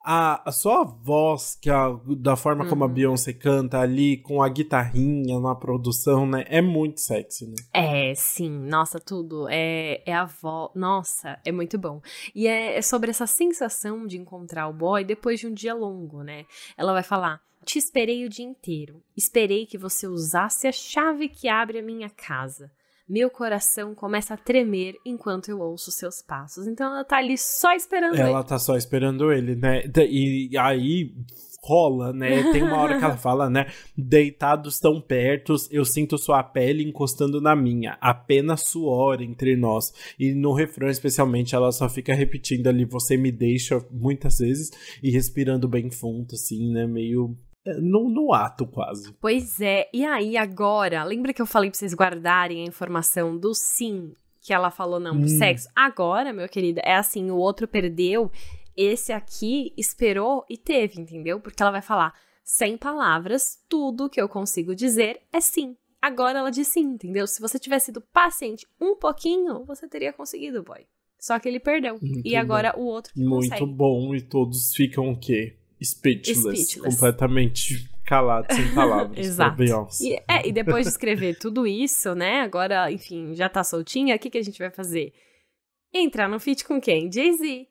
[0.09, 2.69] a, a só a voz, que a, da forma uhum.
[2.69, 2.93] como a uhum.
[2.93, 6.45] Beyoncé canta ali, com a guitarrinha na produção, né?
[6.47, 7.55] É muito sexy, né?
[7.73, 8.49] É, sim.
[8.49, 9.49] Nossa, tudo.
[9.49, 10.71] É, é a voz.
[10.73, 12.01] Nossa, é muito bom.
[12.33, 16.23] E é, é sobre essa sensação de encontrar o boy depois de um dia longo,
[16.23, 16.45] né?
[16.77, 17.41] Ela vai falar.
[17.65, 19.03] Te esperei o dia inteiro.
[19.15, 22.71] Esperei que você usasse a chave que abre a minha casa
[23.07, 26.67] meu coração começa a tremer enquanto eu ouço seus passos.
[26.67, 28.29] Então ela tá ali só esperando ela ele.
[28.29, 29.83] Ela tá só esperando ele, né?
[30.09, 31.13] E aí
[31.67, 32.51] rola, né?
[32.51, 33.67] Tem uma hora que ela fala, né?
[33.97, 39.93] Deitados tão pertos, eu sinto sua pele encostando na minha, apenas suor entre nós.
[40.17, 44.71] E no refrão, especialmente, ela só fica repetindo ali, você me deixa muitas vezes
[45.03, 46.87] e respirando bem fundo, assim, né?
[46.87, 47.37] Meio
[47.75, 49.13] no, no ato, quase.
[49.13, 49.89] Pois é.
[49.93, 54.53] E aí, agora, lembra que eu falei pra vocês guardarem a informação do sim que
[54.53, 55.37] ela falou não pro hum.
[55.37, 55.67] sexo?
[55.75, 58.31] Agora, meu querido, é assim: o outro perdeu,
[58.75, 61.39] esse aqui esperou e teve, entendeu?
[61.39, 65.75] Porque ela vai falar, sem palavras, tudo que eu consigo dizer é sim.
[66.01, 67.27] Agora ela diz sim, entendeu?
[67.27, 70.85] Se você tivesse sido paciente um pouquinho, você teria conseguido, boy.
[71.19, 71.97] Só que ele perdeu.
[71.99, 72.83] Muito e agora bom.
[72.83, 73.65] o outro que Muito consegue.
[73.65, 74.15] bom.
[74.15, 75.57] E todos ficam o quê?
[75.83, 76.79] Speechless, Speechless.
[76.81, 79.17] completamente calado, sem palavras.
[79.17, 79.63] Exato.
[80.01, 82.41] E, é, e depois de escrever tudo isso, né?
[82.41, 85.13] Agora, enfim, já tá soltinha, o que, que a gente vai fazer?
[85.93, 87.11] Entrar no feat com quem?
[87.11, 87.67] Jay-Z.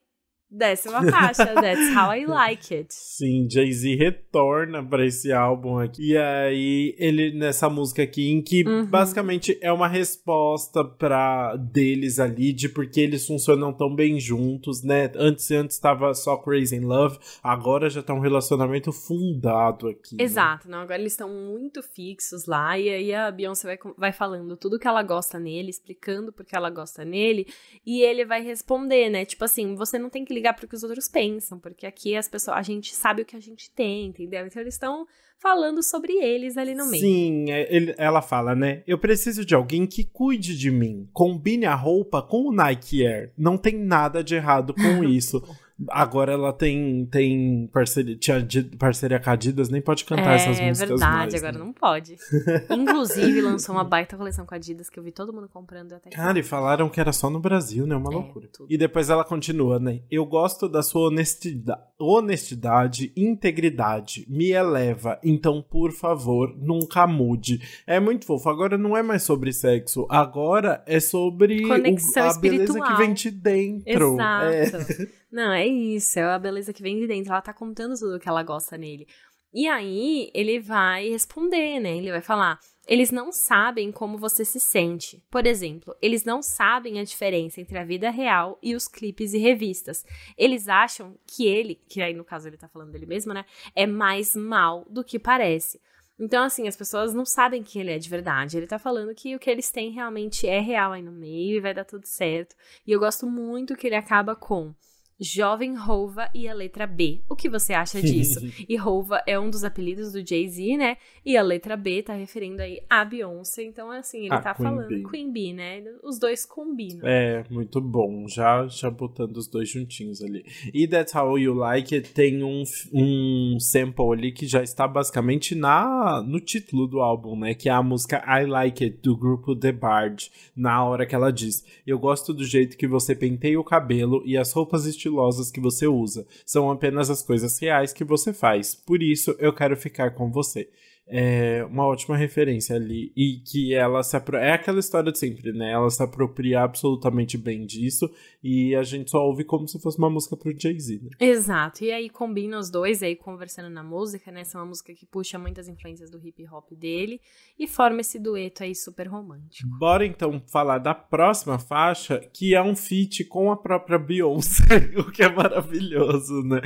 [0.49, 2.87] Décima faixa, That's How I Like It.
[2.95, 6.11] Sim, Jay-Z retorna para esse álbum aqui.
[6.11, 8.85] E aí, ele, nessa música aqui, em que uhum.
[8.85, 15.11] basicamente é uma resposta para deles ali, de porque eles funcionam tão bem juntos, né?
[15.15, 20.15] Antes antes estava só Crazy in Love, agora já tá um relacionamento fundado aqui.
[20.15, 20.23] Né?
[20.23, 20.75] Exato, né?
[20.75, 24.79] não, agora eles estão muito fixos lá, e aí a Beyoncé vai, vai falando tudo
[24.79, 27.47] que ela gosta nele, explicando porque ela gosta nele,
[27.85, 29.25] e ele vai responder, né?
[29.25, 32.27] Tipo assim, você não tem que ligar pro que os outros pensam, porque aqui as
[32.27, 34.45] pessoas, a gente sabe o que a gente tem, entendeu?
[34.45, 35.05] Então eles estão
[35.39, 37.01] falando sobre eles ali no meio.
[37.01, 38.83] Sim, é, ele, ela fala, né?
[38.87, 41.07] Eu preciso de alguém que cuide de mim.
[41.13, 43.31] Combine a roupa com o Nike Air.
[43.37, 45.43] Não tem nada de errado com isso.
[45.89, 48.47] Agora ela tem, tem parceria, tinha
[48.79, 50.81] parceria com a Adidas, nem pode cantar é, essas músicas.
[50.81, 51.59] É verdade, mais, agora né?
[51.59, 52.17] não pode.
[52.71, 56.09] Inclusive, lançou uma baita coleção com a Adidas que eu vi todo mundo comprando até
[56.09, 57.95] Cara, e falaram que era só no Brasil, né?
[57.95, 58.47] Uma é, loucura.
[58.51, 58.67] Tudo.
[58.71, 60.01] E depois ela continua, né?
[60.09, 65.19] Eu gosto da sua honestidade, honestidade, integridade, me eleva.
[65.23, 67.61] Então, por favor, nunca mude.
[67.85, 68.49] É muito fofo.
[68.49, 72.67] Agora não é mais sobre sexo, agora é sobre Conexão o, a espiritual.
[72.67, 74.13] beleza que vem de dentro.
[74.13, 74.45] Exato.
[74.45, 75.07] É.
[75.31, 77.31] Não, é isso, é a beleza que vem de dentro.
[77.31, 79.07] Ela tá contando tudo que ela gosta nele.
[79.53, 81.97] E aí ele vai responder, né?
[81.97, 85.23] Ele vai falar: eles não sabem como você se sente.
[85.29, 89.37] Por exemplo, eles não sabem a diferença entre a vida real e os clipes e
[89.37, 90.05] revistas.
[90.37, 93.45] Eles acham que ele, que aí no caso ele tá falando dele mesmo, né?
[93.75, 95.81] É mais mal do que parece.
[96.19, 98.57] Então, assim, as pessoas não sabem quem ele é de verdade.
[98.57, 101.61] Ele tá falando que o que eles têm realmente é real aí no meio e
[101.61, 102.55] vai dar tudo certo.
[102.85, 104.73] E eu gosto muito que ele acaba com
[105.19, 107.21] Jovem Rova e a letra B.
[107.27, 108.39] O que você acha disso?
[108.69, 110.97] e Rova é um dos apelidos do Jay-Z, né?
[111.25, 113.63] E a letra B tá referindo aí a Beyoncé.
[113.63, 115.03] Então, assim, ele ah, tá Queen falando Bee.
[115.03, 115.83] Queen Bee, né?
[116.03, 117.07] Os dois combinam.
[117.07, 118.27] É, muito bom.
[118.27, 120.45] Já, já botando os dois juntinhos ali.
[120.71, 122.63] E That's How You Like It tem um,
[122.93, 127.55] um sample ali que já está basicamente na, no título do álbum, né?
[127.55, 130.31] Que é a música I Like It, do grupo The Bard.
[130.55, 134.37] Na hora que ela diz: Eu gosto do jeito que você penteia o cabelo e
[134.37, 138.75] as roupas estiladas estilosas que você usa, são apenas as coisas reais que você faz.
[138.75, 140.69] Por isso eu quero ficar com você
[141.09, 143.13] é uma ótima referência ali.
[143.15, 144.37] E que ela se apro...
[144.37, 145.71] É aquela história de sempre, né?
[145.71, 148.09] Ela se apropria absolutamente bem disso.
[148.43, 151.09] E a gente só ouve como se fosse uma música pro Jay-Z, né?
[151.19, 151.83] Exato.
[151.83, 154.41] E aí combina os dois aí conversando na música, né?
[154.41, 157.21] Essa é uma música que puxa muitas influências do hip hop dele.
[157.57, 159.69] E forma esse dueto aí super romântico.
[159.79, 164.91] Bora então falar da próxima faixa, que é um feat com a própria Beyoncé.
[164.99, 166.61] o que é maravilhoso, né?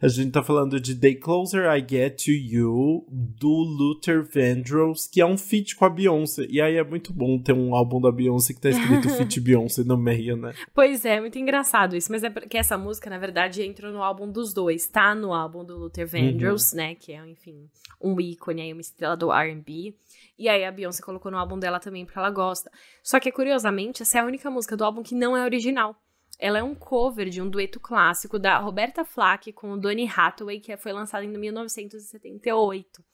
[0.00, 5.20] A gente tá falando de The Closer I Get to You, do Luther Vandross, que
[5.20, 6.46] é um feat com a Beyoncé.
[6.48, 9.84] E aí é muito bom ter um álbum da Beyoncé que tá escrito feat Beyoncé
[9.84, 10.54] no meio, né?
[10.74, 12.10] Pois é, muito engraçado isso.
[12.10, 14.86] Mas é porque essa música, na verdade, entrou no álbum dos dois.
[14.86, 16.78] Tá no álbum do Luther Vandross, uhum.
[16.78, 16.94] né?
[16.94, 17.68] Que é, enfim,
[18.00, 19.94] um ícone aí, uma estrela do R&B.
[20.38, 22.70] E aí a Beyoncé colocou no álbum dela também porque ela gosta.
[23.02, 25.96] Só que, curiosamente, essa é a única música do álbum que não é original.
[26.38, 30.60] Ela é um cover de um dueto clássico da Roberta Flack com o Donny Hathaway,
[30.60, 33.04] que foi lançado em 1978.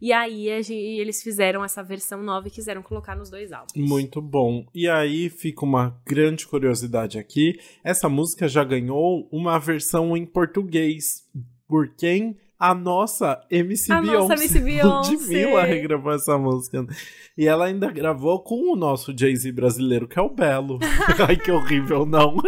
[0.00, 3.72] E aí eles fizeram essa versão nova e quiseram colocar nos dois álbuns.
[3.74, 4.66] Muito bom.
[4.74, 7.58] E aí fica uma grande curiosidade aqui.
[7.82, 11.26] Essa música já ganhou uma versão em português.
[11.66, 12.36] Por quem?
[12.58, 14.18] A nossa MC a Beyoncé.
[14.18, 15.12] Nossa MC Beyoncé.
[15.12, 16.86] Ludmilla regravou essa música.
[17.36, 20.78] E ela ainda gravou com o nosso Jay-Z brasileiro, que é o Belo.
[21.28, 22.36] Ai, que horrível, não.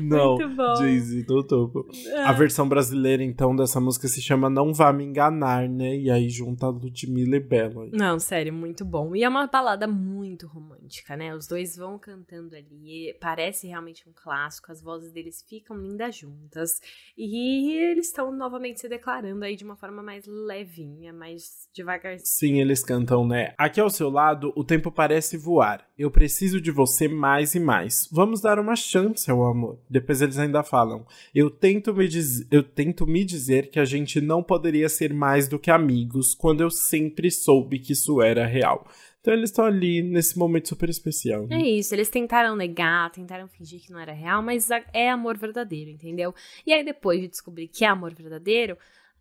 [0.00, 0.38] não,
[0.78, 1.86] Jay-Z no topo.
[2.24, 5.94] A versão brasileira, então, dessa música se chama Não Vá Me Enganar, né?
[5.94, 7.82] E aí junta Ludmilla e Belo.
[7.82, 7.90] Aí.
[7.92, 9.14] Não, sério, muito bom.
[9.14, 11.34] E é uma balada muito romântica, né?
[11.34, 13.14] Os dois vão cantando ali.
[13.20, 14.72] Parece realmente um clássico.
[14.72, 16.80] As vozes deles ficam lindas juntas.
[17.16, 22.18] E eles estão novamente se declarando aí de uma forma mais levinha, mais devagar.
[22.20, 23.54] Sim, eles cantam, né?
[23.58, 25.86] Aqui ao seu lado, o tempo parece voar.
[25.98, 28.08] Eu preciso de você mais e mais.
[28.12, 29.78] Vamos dar uma chance ao amor.
[29.88, 32.46] Depois eles ainda falam: Eu tento me, diz...
[32.50, 36.60] eu tento me dizer que a gente não poderia ser mais do que amigos quando
[36.60, 38.86] eu sempre soube que isso era real.
[39.26, 41.48] Então eles estão ali nesse momento super especial.
[41.48, 41.56] Né?
[41.56, 45.90] É isso, eles tentaram negar, tentaram fingir que não era real, mas é amor verdadeiro,
[45.90, 46.32] entendeu?
[46.64, 48.78] E aí depois de descobrir que é amor verdadeiro,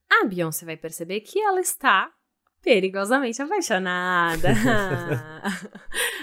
[0.07, 2.11] a Beyoncé vai perceber que ela está
[2.65, 4.49] perigosamente apaixonada.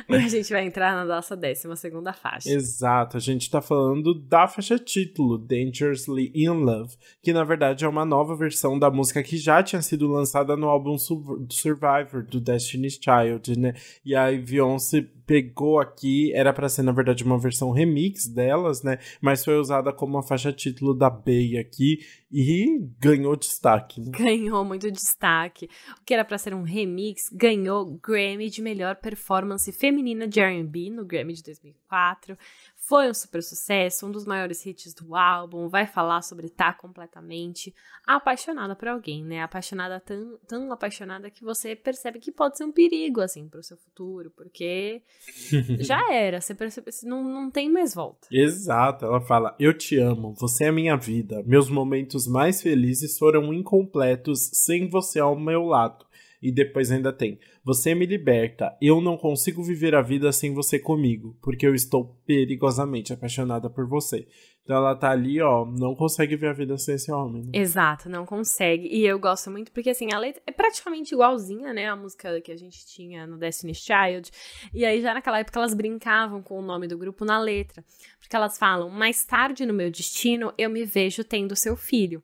[0.08, 2.50] e a gente vai entrar na nossa décima segunda faixa.
[2.50, 7.88] Exato, a gente tá falando da faixa título, Dangerously in Love, que na verdade é
[7.88, 12.98] uma nova versão da música que já tinha sido lançada no álbum Survivor do Destiny's
[13.00, 13.74] Child, né?
[14.04, 18.98] E a Beyoncé pegou aqui, era para ser na verdade uma versão remix delas, né?
[19.20, 21.98] Mas foi usada como uma faixa título da Bey aqui
[22.30, 24.00] e ganhou destaque.
[24.00, 24.10] Né?
[24.16, 25.68] Ganhou muito destaque.
[26.00, 30.90] O que era para ser um remix ganhou Grammy de melhor performance feminina de R&B
[30.90, 32.36] no Grammy de 2004.
[32.84, 35.68] Foi um super sucesso, um dos maiores hits do álbum.
[35.68, 37.72] Vai falar sobre estar tá completamente
[38.04, 39.40] apaixonada por alguém, né?
[39.40, 43.76] Apaixonada, tão, tão apaixonada que você percebe que pode ser um perigo, assim, pro seu
[43.76, 45.00] futuro, porque
[45.78, 48.26] já era, você percebe, não, não tem mais volta.
[48.32, 51.40] Exato, ela fala: Eu te amo, você é minha vida.
[51.46, 56.04] Meus momentos mais felizes foram incompletos sem você ao meu lado.
[56.42, 58.76] E depois ainda tem: Você me liberta.
[58.82, 63.86] Eu não consigo viver a vida sem você comigo, porque eu estou perigosamente apaixonada por
[63.86, 64.26] você.
[64.64, 67.42] Então ela tá ali, ó, não consegue ver a vida sem esse homem.
[67.42, 67.50] Né?
[67.54, 68.86] Exato, não consegue.
[68.86, 71.88] E eu gosto muito porque, assim, a letra é praticamente igualzinha, né?
[71.88, 74.30] A música que a gente tinha no Destiny's Child.
[74.72, 77.84] E aí, já naquela época, elas brincavam com o nome do grupo na letra.
[78.20, 82.22] Porque elas falam: mais tarde no meu destino, eu me vejo tendo seu filho.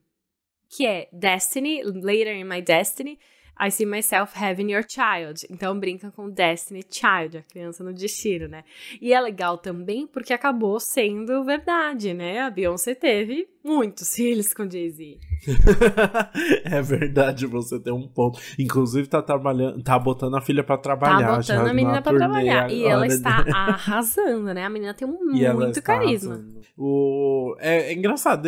[0.69, 3.19] Que é Destiny, Later in My Destiny
[3.61, 5.40] I see myself having your child.
[5.50, 8.64] Então brinca com Destiny Child, a criança no destino, né?
[9.00, 12.40] E é legal também porque acabou sendo verdade, né?
[12.40, 15.18] A Beyoncé teve muitos filhos com Jay-Z.
[16.64, 18.40] é verdade, você tem um ponto.
[18.59, 21.28] Inclusive tá trabalhando, tá botando a filha para trabalhar.
[21.28, 22.70] Tá botando a menina para trabalhar.
[22.70, 24.64] E ela está arrasando, né?
[24.64, 26.34] A menina tem um muito carisma.
[26.34, 26.59] Arrasando.
[26.76, 27.56] O...
[27.59, 28.42] É, é engraçado,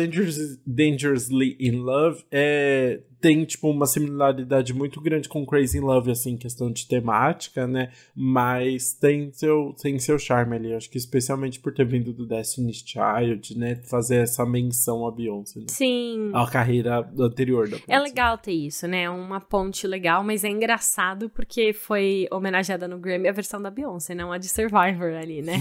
[0.65, 6.71] Dangerously in Love é tem, tipo, uma similaridade muito grande com Crazy Love, assim, questão
[6.71, 7.91] de temática, né?
[8.15, 10.73] Mas tem seu, tem seu charme ali.
[10.73, 13.75] Acho que especialmente por ter vindo do Destiny's Child, né?
[13.75, 15.59] Fazer essa menção a Beyoncé.
[15.59, 15.65] Né?
[15.69, 16.31] Sim.
[16.33, 17.93] A carreira anterior da Beyoncé.
[17.93, 19.09] É legal ter isso, né?
[19.09, 24.15] Uma ponte legal, mas é engraçado porque foi homenageada no Grammy a versão da Beyoncé,
[24.15, 25.53] não a de Survivor ali, né?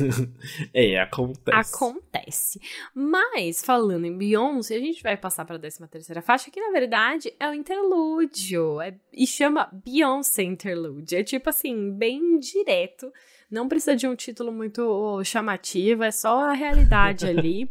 [0.74, 1.74] é, acontece.
[1.74, 2.60] Acontece.
[2.94, 6.70] Mas, falando em Beyoncé, a gente vai passar para a 13 terceira faixa, que na
[6.70, 8.80] verdade verdade, é o interlúdio.
[8.80, 11.16] É, e chama Beyoncé Interlude.
[11.16, 13.12] É tipo assim, bem direto.
[13.50, 17.68] Não precisa de um título muito chamativo, é só a realidade ali.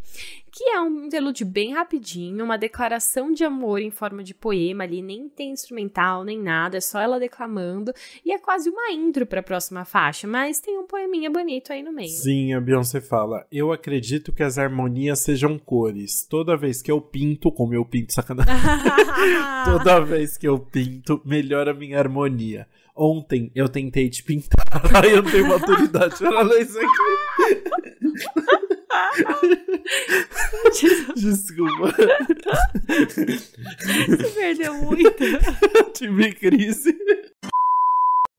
[0.52, 5.04] Que é um interlude bem rapidinho, uma declaração de amor em forma de poema ali,
[5.04, 7.94] nem tem instrumental nem nada, é só ela declamando.
[8.26, 11.84] E é quase uma intro para a próxima faixa, mas tem um poeminha bonito aí
[11.84, 12.10] no meio.
[12.10, 16.26] Sim, a Beyoncé fala: Eu acredito que as harmonias sejam cores.
[16.28, 18.52] Toda vez que eu pinto, como eu pinto sacanagem.
[19.64, 22.68] Toda vez que eu pinto, melhora a minha harmonia.
[22.98, 24.66] Ontem eu tentei te pintar.
[25.04, 26.88] Aí eu não tenho maturidade para ler isso aqui.
[31.16, 31.94] Desculpa.
[34.08, 35.24] Você perdeu muito.
[35.94, 36.98] Tive crise.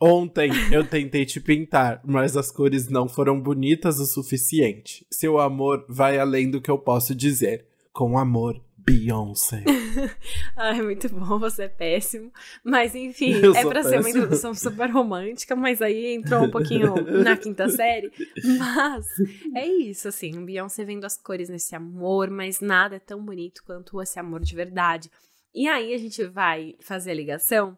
[0.01, 5.05] Ontem eu tentei te pintar, mas as cores não foram bonitas o suficiente.
[5.11, 7.65] Seu amor vai além do que eu posso dizer.
[7.93, 9.63] Com amor, Beyoncé.
[10.57, 12.33] Ai, muito bom, você é péssimo.
[12.65, 13.91] Mas enfim, Eu é pra péssimo.
[13.91, 18.11] ser uma introdução super romântica, mas aí entrou um pouquinho na quinta série.
[18.59, 19.07] Mas
[19.55, 24.01] é isso, assim, Beyoncé vendo as cores nesse amor, mas nada é tão bonito quanto
[24.01, 25.11] esse amor de verdade.
[25.55, 27.77] E aí a gente vai fazer a ligação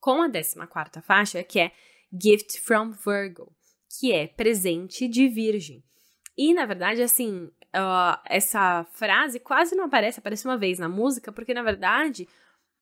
[0.00, 1.72] com a 14 faixa, que é
[2.12, 3.52] Gift from Virgo,
[3.98, 5.82] que é presente de virgem.
[6.36, 11.32] E, na verdade, assim, uh, essa frase quase não aparece, aparece uma vez na música,
[11.32, 12.28] porque na verdade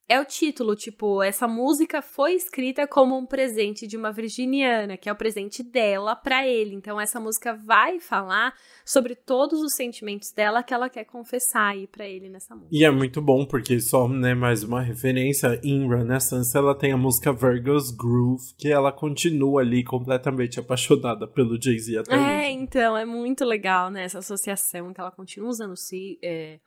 [0.09, 5.09] é o título, tipo, essa música foi escrita como um presente de uma virginiana, que
[5.09, 6.75] é o presente dela para ele.
[6.75, 8.53] Então essa música vai falar
[8.85, 12.75] sobre todos os sentimentos dela que ela quer confessar aí para ele nessa música.
[12.75, 16.97] E é muito bom porque só, né, mais uma referência em Renaissance, ela tem a
[16.97, 22.29] música Virgo's Groove, que ela continua ali completamente apaixonada pelo Jay-Z até é, hoje.
[22.29, 26.59] É, então, é muito legal, né, essa associação que ela continua usando se é,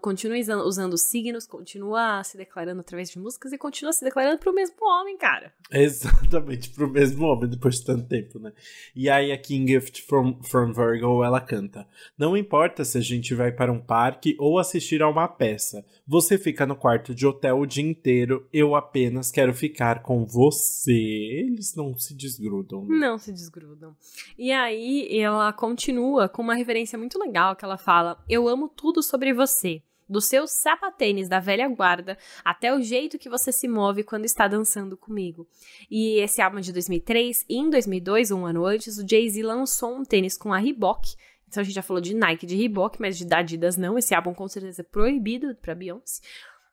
[0.00, 4.76] continua usando signos, continua se declarando através de músicas e continua se declarando pro mesmo
[4.82, 5.52] homem, cara.
[5.70, 8.52] Exatamente, pro mesmo homem, depois de tanto tempo, né?
[8.94, 11.88] E aí a King Gift from, from Virgo, ela canta.
[12.18, 15.84] Não importa se a gente vai para um parque ou assistir a uma peça.
[16.06, 20.92] Você fica no quarto de hotel o dia inteiro, eu apenas quero ficar com você.
[20.92, 22.84] Eles não se desgrudam.
[22.84, 22.98] Né?
[22.98, 23.96] Não se desgrudam.
[24.36, 29.02] E aí ela continua com uma referência muito legal que ela fala: Eu amo tudo
[29.02, 29.69] sobre você
[30.10, 34.48] dos seus sapatênis da velha guarda até o jeito que você se move quando está
[34.48, 35.46] dançando comigo.
[35.88, 39.96] E esse álbum é de 2003, e em 2002, um ano antes, o Jay-Z lançou
[39.96, 41.14] um tênis com a Reebok.
[41.48, 43.98] Então a gente já falou de Nike, de Reebok, mas de Adidas não.
[43.98, 46.20] Esse álbum com certeza é proibido para Beyoncé.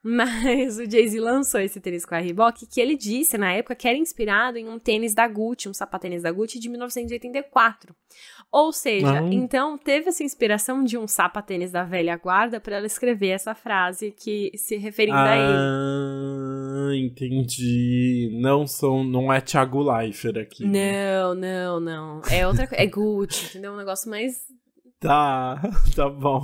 [0.10, 3.86] Mas o Jay-Z lançou esse tênis com a Reebok, que ele disse na época que
[3.86, 7.94] era inspirado em um tênis da Gucci, um sapatênis da Gucci de 1984.
[8.50, 9.34] Ou seja, Não.
[9.34, 14.12] então teve essa inspiração de um sapatênis da velha guarda para ela escrever essa frase
[14.12, 17.02] que se referindo ah, a ele.
[17.04, 18.30] Ah, entendi.
[18.42, 20.66] Não são, não é Thiago Leifert aqui.
[20.66, 22.22] Não, não, não.
[22.32, 22.82] É outra coisa.
[22.82, 23.74] É Gucci, entendeu?
[23.74, 24.38] Um negócio mais
[25.00, 25.62] Tá,
[25.96, 26.42] tá bom.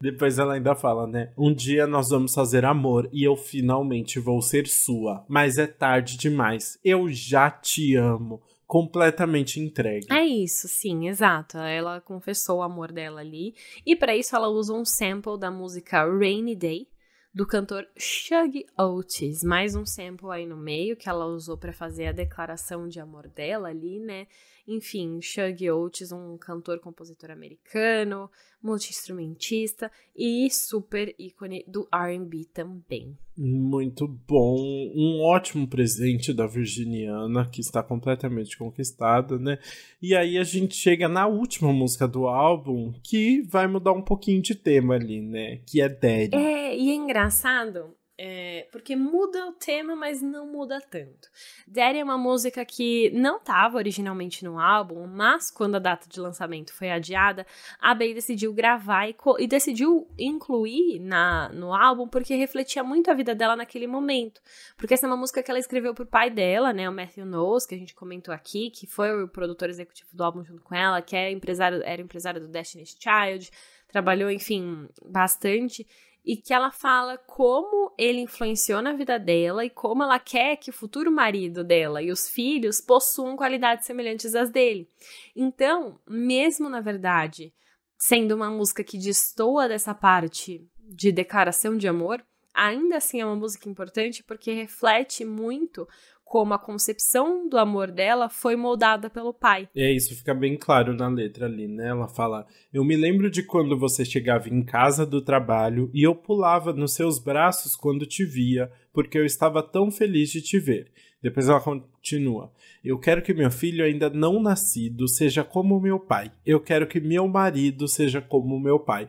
[0.00, 1.32] Depois ela ainda fala, né?
[1.36, 5.24] Um dia nós vamos fazer amor e eu finalmente vou ser sua.
[5.28, 6.78] Mas é tarde demais.
[6.84, 8.40] Eu já te amo.
[8.66, 10.06] Completamente entregue.
[10.10, 11.56] É isso, sim, exato.
[11.56, 13.54] Ela confessou o amor dela ali.
[13.84, 16.86] E para isso ela usa um sample da música Rainy Day,
[17.34, 19.42] do cantor Shug Otis.
[19.42, 23.26] Mais um sample aí no meio que ela usou para fazer a declaração de amor
[23.28, 24.26] dela ali, né?
[24.68, 28.30] Enfim, Shug Oates, um cantor, compositor americano,
[28.62, 33.16] multi-instrumentista e super ícone do R&B também.
[33.34, 34.58] Muito bom,
[34.94, 39.58] um ótimo presente da Virginiana, que está completamente conquistada, né?
[40.02, 44.42] E aí a gente chega na última música do álbum, que vai mudar um pouquinho
[44.42, 45.62] de tema ali, né?
[45.64, 46.36] Que é Daddy.
[46.36, 51.28] É, e é engraçado é, porque muda o tema, mas não muda tanto.
[51.68, 56.18] Daddy é uma música que não estava originalmente no álbum, mas quando a data de
[56.18, 57.46] lançamento foi adiada,
[57.80, 63.14] a Bey decidiu gravar e, e, decidiu incluir na, no álbum porque refletia muito a
[63.14, 64.40] vida dela naquele momento.
[64.76, 67.66] Porque essa é uma música que ela escreveu pro pai dela, né, o Matthew Knowles,
[67.66, 71.00] que a gente comentou aqui, que foi o produtor executivo do álbum junto com ela,
[71.00, 73.48] que é empresário, era empresário do Destiny's Child,
[73.86, 75.86] trabalhou, enfim, bastante.
[76.28, 80.68] E que ela fala como ele influenciou na vida dela e como ela quer que
[80.68, 84.90] o futuro marido dela e os filhos possuam qualidades semelhantes às dele.
[85.34, 87.50] Então, mesmo na verdade,
[87.96, 92.22] sendo uma música que destoa dessa parte de declaração de amor,
[92.52, 95.88] ainda assim é uma música importante porque reflete muito
[96.28, 99.68] como a concepção do amor dela foi moldada pelo pai.
[99.74, 101.88] É, isso fica bem claro na letra ali, né?
[101.88, 106.14] Ela fala: Eu me lembro de quando você chegava em casa do trabalho e eu
[106.14, 110.92] pulava nos seus braços quando te via, porque eu estava tão feliz de te ver.
[111.22, 112.52] Depois ela continua:
[112.84, 116.30] Eu quero que meu filho ainda não nascido seja como meu pai.
[116.44, 119.08] Eu quero que meu marido seja como meu pai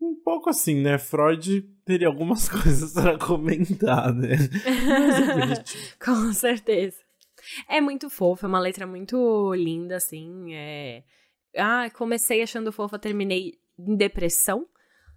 [0.00, 0.98] um pouco assim, né?
[0.98, 4.34] Freud teria algumas coisas para comentar, né?
[4.64, 5.64] É
[6.04, 6.96] Com certeza.
[7.68, 10.54] É muito fofo, é uma letra muito linda, assim.
[10.54, 11.02] É...
[11.56, 14.66] Ah, comecei achando fofa, terminei em depressão.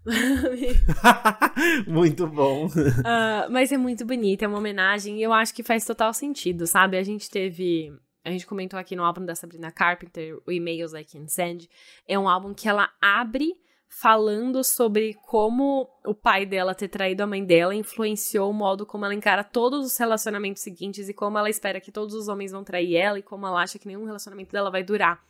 [1.88, 2.68] muito bom.
[2.68, 6.66] Uh, mas é muito bonita, é uma homenagem e eu acho que faz total sentido,
[6.66, 6.98] sabe?
[6.98, 7.92] A gente teve.
[8.24, 11.70] A gente comentou aqui no álbum da Sabrina Carpenter, o Emails I Can Send.
[12.08, 13.56] É um álbum que ela abre
[13.90, 19.06] falando sobre como o pai dela ter traído a mãe dela influenciou o modo como
[19.06, 22.64] ela encara todos os relacionamentos seguintes e como ela espera que todos os homens vão
[22.64, 25.22] trair ela e como ela acha que nenhum relacionamento dela vai durar.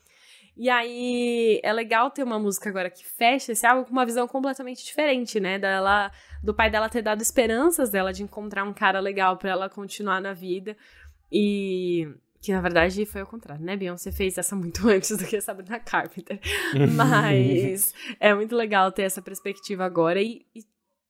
[0.59, 4.27] E aí é legal ter uma música agora que fecha esse álbum com uma visão
[4.27, 5.59] completamente diferente, né?
[5.59, 6.11] Dela,
[6.43, 10.19] do pai dela ter dado esperanças dela de encontrar um cara legal para ela continuar
[10.19, 10.75] na vida.
[11.31, 12.07] E
[12.41, 13.75] que na verdade foi ao contrário, né?
[13.75, 16.39] Beyoncé fez essa muito antes do que a Sabrina Carpenter.
[16.95, 20.63] Mas é muito legal ter essa perspectiva agora e, e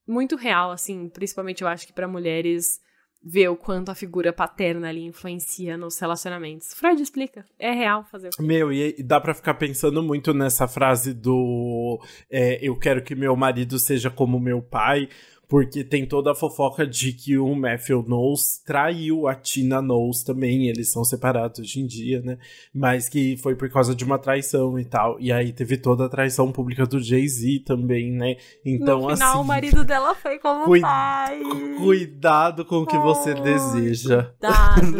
[0.07, 2.79] muito real, assim, principalmente eu acho que para mulheres
[3.23, 6.73] ver o quanto a figura paterna ali influencia nos relacionamentos.
[6.73, 8.43] Freud explica, é real fazer o?
[8.43, 11.99] Meu, e dá para ficar pensando muito nessa frase do
[12.29, 15.09] é, eu quero que meu marido seja como meu pai,
[15.47, 20.67] porque tem toda a fofoca de que o Matthew Knowles traiu a Tina Knowles também,
[20.67, 22.37] eles são separados hoje em dia, né?
[22.73, 25.17] Mas que foi por causa de uma traição e tal.
[25.19, 28.35] E aí teve toda a traição pública do Jay-Z também, né?
[28.65, 29.41] Então, no final, assim.
[29.41, 31.39] o marido dela foi como cui pai.
[31.77, 34.31] Cuidado com o que oh, você deseja.
[34.39, 34.97] Cuidado.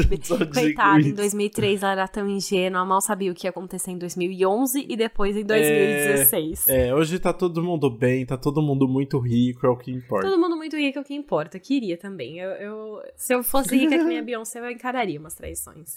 [0.54, 4.86] Coitado, em 2003 ela era tão ingênua, mal sabia o que ia acontecer em 2011
[4.88, 6.68] e depois em 2016.
[6.68, 9.92] É, é hoje tá todo mundo bem, tá todo mundo muito rico, é o que
[9.92, 10.30] importa.
[10.30, 11.60] Todo todo mundo muito rico, é o que importa.
[11.60, 12.40] Queria também.
[12.40, 15.96] Eu, eu, se eu fosse rica que nem a Beyoncé, eu encararia umas traições.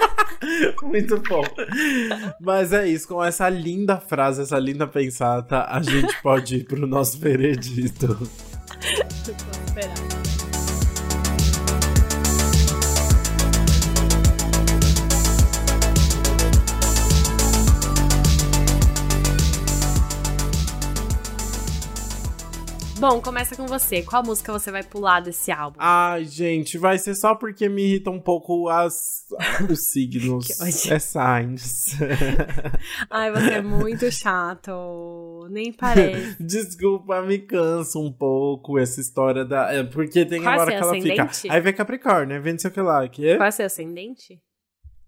[0.82, 1.44] muito bom.
[2.40, 6.86] Mas é isso, com essa linda frase, essa linda pensada, a gente pode ir pro
[6.86, 8.06] nosso veredito.
[9.24, 10.31] Tô esperando.
[23.02, 24.00] Bom, começa com você.
[24.00, 25.76] Qual música você vai pular desse álbum?
[25.80, 29.24] Ai, gente, vai ser só porque me irrita um pouco as,
[29.68, 30.48] os signos.
[30.88, 31.96] é signs.
[33.10, 35.48] Ai, você é muito chato.
[35.50, 36.36] Nem parece.
[36.40, 39.72] Desculpa, me cansa um pouco essa história da.
[39.72, 41.28] É, porque tem Qual hora que ela fica.
[41.50, 43.08] Aí vem Capricórnio, vem sei o que lá.
[43.08, 43.36] Que?
[43.36, 44.40] Qual é seu ascendente?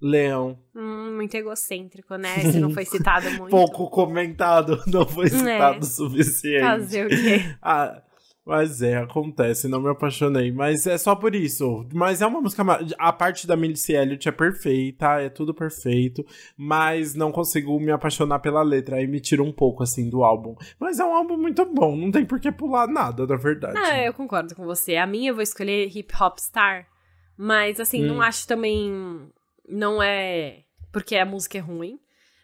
[0.05, 0.59] Leão.
[0.77, 2.41] Hum, muito egocêntrico, né?
[2.41, 3.49] Se não foi citado muito.
[3.49, 5.83] Pouco comentado, não foi citado o é.
[5.83, 6.61] suficiente.
[6.61, 7.57] Fazer o quê?
[7.63, 8.03] ah,
[8.45, 10.53] mas é, acontece, não me apaixonei.
[10.53, 11.87] Mas é só por isso.
[11.95, 12.63] Mas é uma música.
[12.99, 16.23] A parte da Missy Elliott é perfeita, é tudo perfeito.
[16.55, 18.97] Mas não consigo me apaixonar pela letra.
[18.97, 20.55] Aí me tira um pouco, assim, do álbum.
[20.79, 23.79] Mas é um álbum muito bom, não tem por que pular nada, na verdade.
[23.79, 24.97] Ah, eu concordo com você.
[24.97, 26.87] A minha eu vou escolher Hip Hop Star.
[27.39, 28.09] Mas, assim, hum.
[28.09, 29.33] não acho também
[29.69, 31.99] não é porque a música é ruim,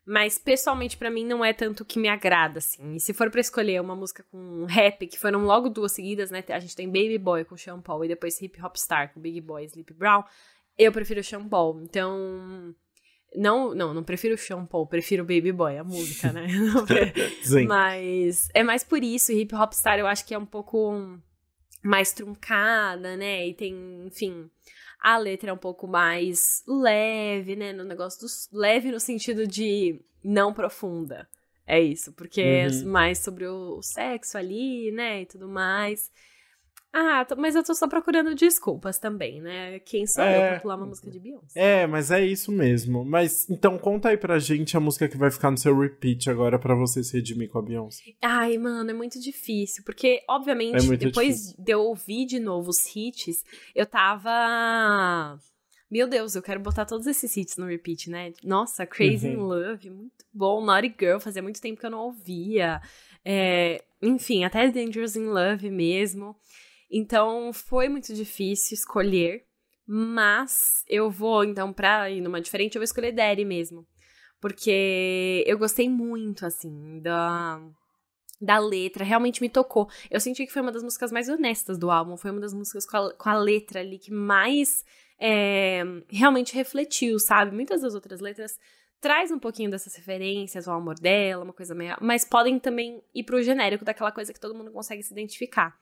[0.04, 2.96] mas pessoalmente para mim não é tanto que me agrada assim.
[2.96, 6.42] E se for para escolher uma música com rap, que foram logo duas seguidas, né?
[6.48, 9.40] A gente tem Baby Boy com Sean Paul e depois Hip Hop Star com Big
[9.40, 10.24] Boy e Sleepy Brown.
[10.76, 11.80] Eu prefiro Sean Paul.
[11.82, 12.74] Então,
[13.36, 16.46] não, não, não prefiro Sean Paul, prefiro Baby Boy, a música, né?
[17.68, 21.20] Mas é mais por isso, Hip Hop Star eu acho que é um pouco
[21.82, 23.46] mais truncada, né?
[23.46, 24.50] E tem, enfim,
[25.00, 27.72] a letra é um pouco mais leve, né?
[27.72, 31.28] No negócio do leve no sentido de não profunda.
[31.66, 32.80] É isso, porque é uhum.
[32.80, 35.22] é mais sobre o sexo ali, né?
[35.22, 36.10] E tudo mais.
[36.92, 39.78] Ah, mas eu tô só procurando desculpas também, né?
[39.80, 40.34] Quem sou é...
[40.34, 41.60] eu pra pular uma música de Beyoncé?
[41.60, 43.04] É, mas é isso mesmo.
[43.04, 46.58] Mas então conta aí pra gente a música que vai ficar no seu repeat agora
[46.58, 48.02] para você se redimir com a Beyoncé.
[48.20, 49.84] Ai, mano, é muito difícil.
[49.84, 51.64] Porque, obviamente, é depois difícil.
[51.64, 55.38] de eu ouvir de novo os hits, eu tava.
[55.88, 58.32] Meu Deus, eu quero botar todos esses hits no repeat, né?
[58.42, 59.32] Nossa, Crazy uhum.
[59.32, 60.64] in Love, muito bom.
[60.64, 62.80] Naughty Girl, fazia muito tempo que eu não ouvia.
[63.24, 66.34] é, enfim, até Dangerous in Love mesmo.
[66.90, 69.44] Então foi muito difícil escolher,
[69.86, 73.86] mas eu vou, então, pra ir numa diferente, eu vou escolher Daddy mesmo.
[74.40, 77.60] Porque eu gostei muito, assim, da,
[78.40, 79.88] da letra, realmente me tocou.
[80.10, 82.86] Eu senti que foi uma das músicas mais honestas do álbum, foi uma das músicas
[82.86, 84.84] com a, com a letra ali que mais
[85.18, 87.54] é, realmente refletiu, sabe?
[87.54, 88.58] Muitas das outras letras
[89.00, 91.96] traz um pouquinho dessas referências ao amor dela, uma coisa meio.
[92.00, 95.76] Mas podem também ir pro genérico daquela coisa que todo mundo consegue se identificar.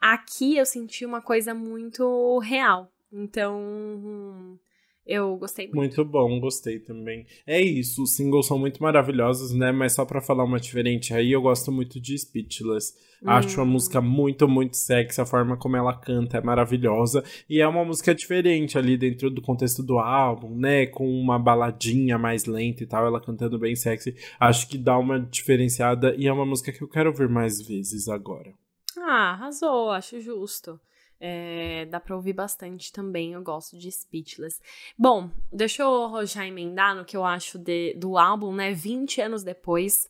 [0.00, 2.90] Aqui eu senti uma coisa muito real.
[3.12, 4.58] Então.
[5.06, 5.76] Eu gostei muito.
[5.76, 7.24] Muito bom, gostei também.
[7.46, 9.70] É isso, os singles são muito maravilhosos, né?
[9.70, 12.92] Mas só pra falar uma diferente aí, eu gosto muito de Speechless.
[13.22, 13.30] Hum.
[13.30, 17.22] Acho a música muito, muito sexy, a forma como ela canta é maravilhosa.
[17.48, 20.86] E é uma música diferente ali dentro do contexto do álbum, né?
[20.86, 24.16] Com uma baladinha mais lenta e tal, ela cantando bem sexy.
[24.40, 28.08] Acho que dá uma diferenciada e é uma música que eu quero ouvir mais vezes
[28.08, 28.52] agora.
[28.98, 30.80] Ah, arrasou, acho justo.
[31.18, 34.60] É, dá pra ouvir bastante também, eu gosto de Speechless.
[34.98, 38.72] Bom, deixa eu já emendar no que eu acho de, do álbum, né?
[38.72, 40.06] 20 anos depois.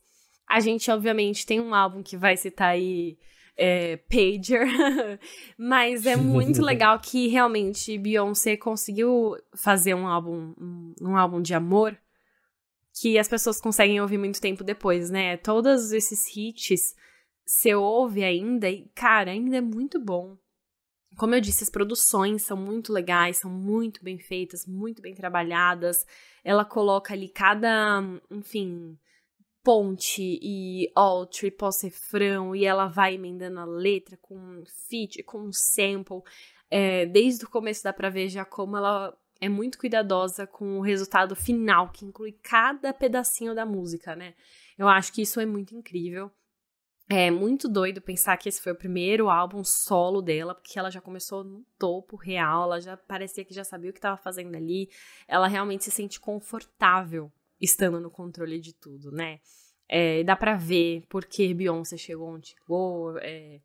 [0.49, 3.19] A gente, obviamente, tem um álbum que vai citar aí
[3.57, 4.67] é, Pager,
[5.57, 11.55] mas é muito legal que realmente Beyoncé conseguiu fazer um álbum, um, um álbum de
[11.55, 11.97] amor
[13.01, 15.37] que as pessoas conseguem ouvir muito tempo depois, né?
[15.37, 16.95] Todos esses hits
[17.47, 20.37] você ouve ainda e, cara, ainda é muito bom.
[21.17, 26.05] Como eu disse, as produções são muito legais, são muito bem feitas, muito bem trabalhadas.
[26.45, 28.99] Ela coloca ali cada, enfim,
[29.63, 36.23] ponte e altre, pós-refrão, e ela vai emendando a letra com feat, com sample.
[36.69, 40.83] É, desde o começo dá pra ver já como ela é muito cuidadosa com o
[40.83, 44.35] resultado final, que inclui cada pedacinho da música, né?
[44.77, 46.31] Eu acho que isso é muito incrível.
[47.09, 51.01] É muito doido pensar que esse foi o primeiro álbum solo dela, porque ela já
[51.01, 54.91] começou no topo real, ela já parecia que já sabia o que estava fazendo ali.
[55.29, 57.31] Ela realmente se sente confortável
[57.61, 59.39] estando no controle de tudo, né?
[59.89, 63.61] É, dá pra ver porque Beyoncé chegou onde chegou, é,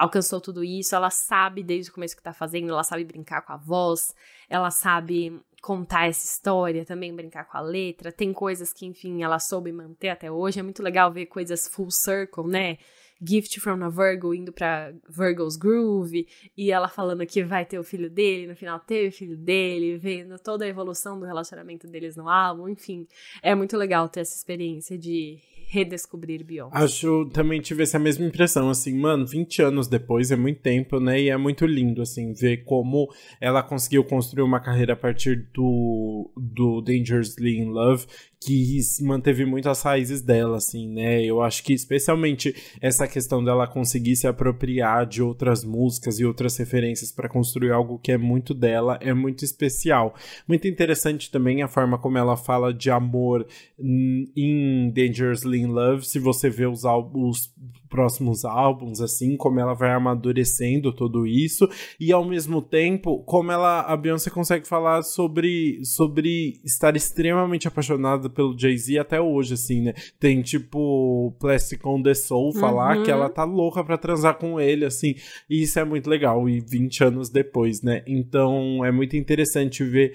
[0.00, 0.94] alcançou tudo isso.
[0.94, 4.14] Ela sabe desde o começo que tá fazendo, ela sabe brincar com a voz,
[4.48, 8.10] ela sabe contar essa história, também brincar com a letra.
[8.10, 10.58] Tem coisas que, enfim, ela soube manter até hoje.
[10.58, 12.78] É muito legal ver coisas full circle, né?
[13.22, 16.26] Gift from a Virgo indo pra Virgo's Groove
[16.56, 19.98] e ela falando que vai ter o filho dele, no final teve o filho dele,
[19.98, 23.06] vendo toda a evolução do relacionamento deles no álbum, enfim.
[23.42, 25.38] É muito legal ter essa experiência de
[25.70, 26.76] redescobrir Beyoncé.
[26.76, 31.20] Acho, também tive essa mesma impressão, assim, mano, 20 anos depois é muito tempo, né?
[31.20, 33.08] E é muito lindo, assim, ver como
[33.40, 38.04] ela conseguiu construir uma carreira a partir do, do Dangerously in Love
[38.42, 41.22] que manteve muito as raízes dela, assim, né?
[41.22, 46.56] Eu acho que especialmente essa questão dela conseguir se apropriar de outras músicas e outras
[46.56, 50.14] referências para construir algo que é muito dela, é muito especial.
[50.48, 53.46] Muito interessante também a forma como ela fala de amor
[53.78, 57.52] em Dangerously in Love, se você vê os álbuns
[57.90, 61.68] próximos álbuns, assim, como ela vai amadurecendo tudo isso,
[61.98, 68.30] e ao mesmo tempo, como ela, a Beyoncé consegue falar sobre, sobre estar extremamente apaixonada
[68.30, 69.94] pelo Jay-Z até hoje, assim, né?
[70.18, 73.02] Tem, tipo, Plastic on the Soul falar uhum.
[73.02, 75.16] que ela tá louca pra transar com ele, assim,
[75.48, 78.02] e isso é muito legal, e 20 anos depois, né?
[78.06, 80.14] Então, é muito interessante ver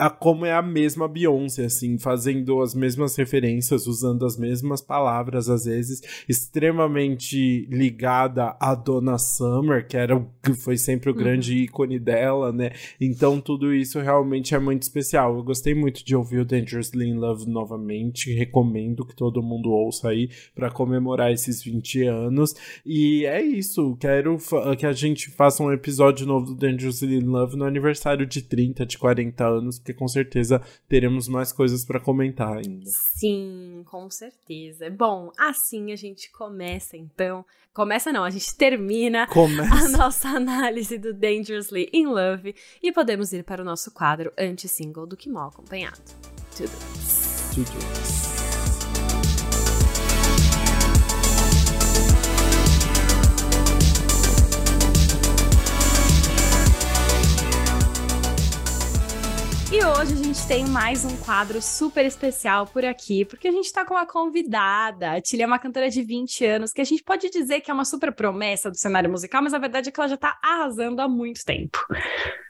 [0.00, 5.50] a como é a mesma Beyoncé, assim, fazendo as mesmas referências, usando as mesmas palavras,
[5.50, 11.60] às vezes, extremamente ligada à Donna Summer, que era que foi sempre o grande uhum.
[11.60, 12.70] ícone dela, né?
[12.98, 15.36] Então tudo isso realmente é muito especial.
[15.36, 20.08] Eu gostei muito de ouvir o Dangerously in Love novamente, recomendo que todo mundo ouça
[20.08, 22.54] aí para comemorar esses 20 anos.
[22.86, 24.38] E é isso, quero
[24.78, 28.86] que a gente faça um episódio novo do Dangerously in Love no aniversário de 30,
[28.86, 32.88] de 40 anos, porque com certeza teremos mais coisas para comentar ainda.
[33.16, 34.90] Sim, com certeza.
[34.90, 37.44] Bom, assim a gente começa então.
[37.72, 39.74] Começa não, a gente termina começa.
[39.74, 45.06] a nossa análise do Dangerously in Love e podemos ir para o nosso quadro anti-single
[45.06, 46.00] do Que Mal Acompanhado.
[46.56, 46.70] Tudo.
[47.54, 48.39] Tudo.
[59.72, 63.72] E hoje a gente tem mais um quadro super especial por aqui, porque a gente
[63.72, 65.12] tá com uma convidada.
[65.12, 67.74] A Tilly é uma cantora de 20 anos, que a gente pode dizer que é
[67.74, 71.00] uma super promessa do cenário musical, mas a verdade é que ela já tá arrasando
[71.00, 71.78] há muito tempo.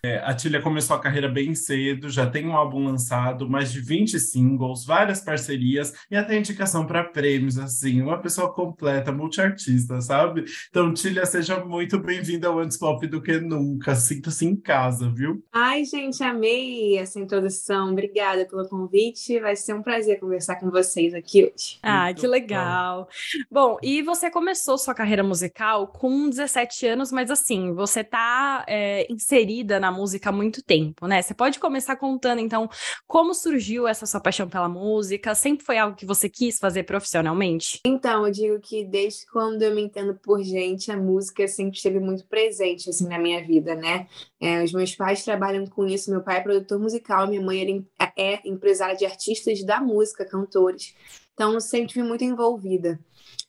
[0.02, 3.80] É, a Tilha começou a carreira bem cedo, já tem um álbum lançado, mais de
[3.82, 10.46] 20 singles, várias parcerias e até indicação para prêmios, assim, uma pessoa completa, multiartista, sabe?
[10.70, 13.94] Então, Tilha, seja muito bem-vinda ao Antes Pop do que nunca.
[13.94, 15.44] Sinta-se em casa, viu?
[15.52, 17.90] Ai, gente, amei essa introdução.
[17.90, 19.38] Obrigada pelo convite.
[19.40, 21.78] Vai ser um prazer conversar com vocês aqui hoje.
[21.82, 23.08] Ah, muito que legal.
[23.50, 23.72] Bom.
[23.72, 29.06] bom, e você começou sua carreira musical com 17 anos, mas assim, você tá é,
[29.10, 31.20] inserida na música há muito tempo, né?
[31.20, 32.68] Você pode começar contando, então,
[33.06, 35.34] como surgiu essa sua paixão pela música?
[35.34, 37.80] Sempre foi algo que você quis fazer profissionalmente?
[37.84, 41.98] Então, eu digo que desde quando eu me entendo por gente, a música sempre esteve
[41.98, 44.06] muito presente, assim, na minha vida, né?
[44.40, 47.86] É, os meus pais trabalham com isso, meu pai é produtor musical, minha mãe
[48.16, 50.94] é empresária de artistas da música, cantores.
[51.34, 53.00] Então, eu sempre fui muito envolvida,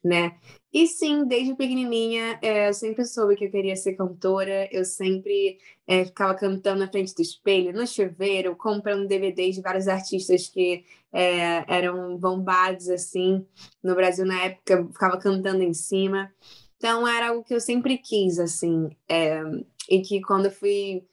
[0.03, 0.37] né?
[0.73, 4.69] E sim, desde pequenininha, é, eu sempre soube que eu queria ser cantora.
[4.71, 9.89] Eu sempre é, ficava cantando na frente do espelho, no chuveiro, comprando DVDs de vários
[9.89, 13.45] artistas que é, eram bombados, assim,
[13.83, 14.87] no Brasil na época.
[14.93, 16.31] Ficava cantando em cima.
[16.77, 18.89] Então, era algo que eu sempre quis, assim.
[19.09, 19.41] É,
[19.89, 21.03] e que quando eu fui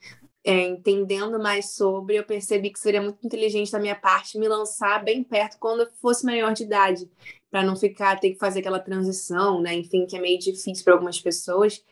[0.45, 5.05] é, entendendo mais sobre, eu percebi que seria muito inteligente da minha parte me lançar
[5.05, 7.11] bem perto quando eu fosse maior de idade,
[7.51, 9.75] para não ficar, ter que fazer aquela transição, né?
[9.75, 11.83] Enfim, que é meio difícil para algumas pessoas.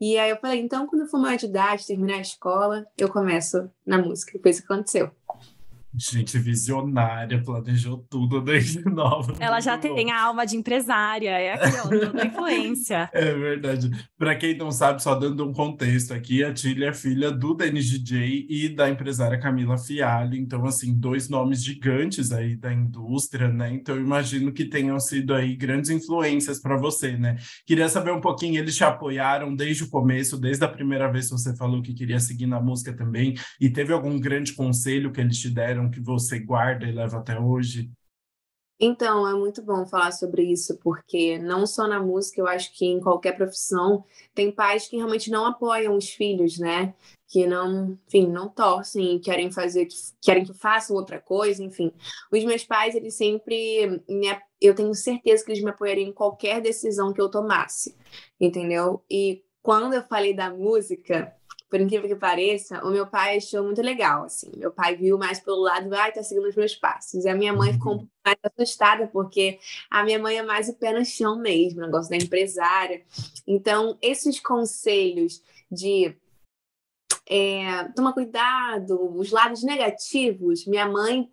[0.00, 3.08] E aí eu falei, então, quando eu for maior de idade, terminar a escola, eu
[3.08, 4.38] começo na música.
[4.40, 5.10] Foi isso que aconteceu.
[5.98, 9.34] Gente visionária, planejou tudo desde nova.
[9.40, 9.94] Ela já bom.
[9.94, 13.08] tem a alma de empresária, é aqui, toda influência.
[13.14, 13.90] É verdade.
[14.18, 17.88] Para quem não sabe, só dando um contexto aqui, a Tilly é filha do Denis
[17.88, 20.34] DJ e da empresária Camila Fialho.
[20.34, 23.72] Então, assim, dois nomes gigantes aí da indústria, né?
[23.72, 27.36] Então, eu imagino que tenham sido aí grandes influências para você, né?
[27.64, 31.32] Queria saber um pouquinho, eles te apoiaram desde o começo, desde a primeira vez que
[31.32, 35.38] você falou que queria seguir na música também, e teve algum grande conselho que eles
[35.38, 37.90] te deram que você guarda e leva até hoje?
[38.78, 42.84] Então, é muito bom falar sobre isso, porque não só na música, eu acho que
[42.84, 46.94] em qualquer profissão, tem pais que realmente não apoiam os filhos, né?
[47.26, 49.88] Que não, enfim, não torcem, querem fazer,
[50.20, 51.90] querem que façam outra coisa, enfim.
[52.30, 54.02] Os meus pais, eles sempre,
[54.60, 57.96] eu tenho certeza que eles me apoiariam em qualquer decisão que eu tomasse,
[58.38, 59.02] entendeu?
[59.10, 61.34] E quando eu falei da música,
[61.76, 64.50] por incrível que pareça, o meu pai achou muito legal, assim.
[64.56, 67.24] Meu pai viu mais pelo lado, ai, tá seguindo os meus passos.
[67.24, 69.58] E a minha mãe ficou um pouco mais assustada, porque
[69.90, 73.04] a minha mãe é mais o pé no chão mesmo, negócio da empresária.
[73.46, 76.16] Então, esses conselhos de
[77.28, 81.30] é, toma cuidado, os lados negativos, minha mãe,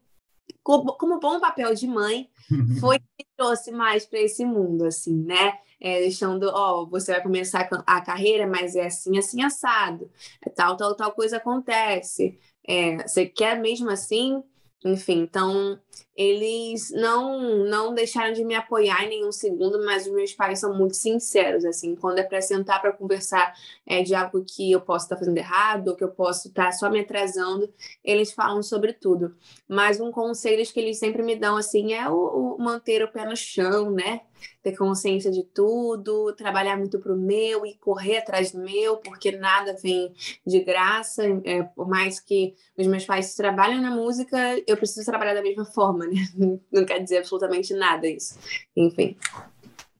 [0.61, 2.29] como, como bom papel de mãe,
[2.81, 5.57] foi que trouxe mais para esse mundo, assim, né?
[5.83, 10.09] É, deixando, ó, você vai começar a carreira, mas é assim, assim, assado.
[10.41, 12.39] É tal, tal, tal coisa acontece.
[12.65, 14.41] É, você quer mesmo assim?
[14.85, 15.77] Enfim, então
[16.15, 20.77] eles não não deixaram de me apoiar em nenhum segundo, mas os meus pais são
[20.77, 23.53] muito sinceros, assim, quando é para sentar para conversar
[23.85, 26.65] é, de algo que eu posso estar tá fazendo errado, ou que eu posso estar
[26.65, 27.71] tá só me atrasando,
[28.03, 29.35] eles falam sobre tudo.
[29.67, 33.25] Mas um conselho que eles sempre me dão, assim, é o, o manter o pé
[33.25, 34.21] no chão, né?
[34.61, 39.75] Ter consciência de tudo, trabalhar muito pro meu e correr atrás do meu, porque nada
[39.81, 40.13] vem
[40.45, 44.37] de graça, é, por mais que os meus pais trabalhem na música,
[44.67, 46.27] eu preciso trabalhar da mesma forma, né?
[46.71, 48.37] Não quer dizer absolutamente nada isso.
[48.75, 49.17] Enfim.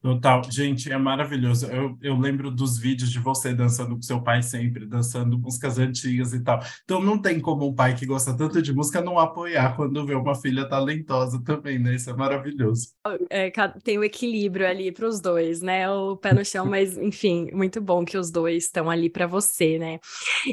[0.03, 0.41] Total.
[0.51, 1.65] Gente, é maravilhoso.
[1.67, 6.33] Eu, eu lembro dos vídeos de você dançando com seu pai sempre, dançando músicas antigas
[6.33, 6.59] e tal.
[6.83, 10.13] Então não tem como um pai que gosta tanto de música não apoiar quando vê
[10.13, 11.95] uma filha talentosa também, né?
[11.95, 12.89] Isso é maravilhoso.
[13.29, 13.49] É,
[13.81, 15.89] tem o equilíbrio ali para os dois, né?
[15.89, 19.79] O pé no chão, mas enfim, muito bom que os dois estão ali para você,
[19.79, 19.99] né?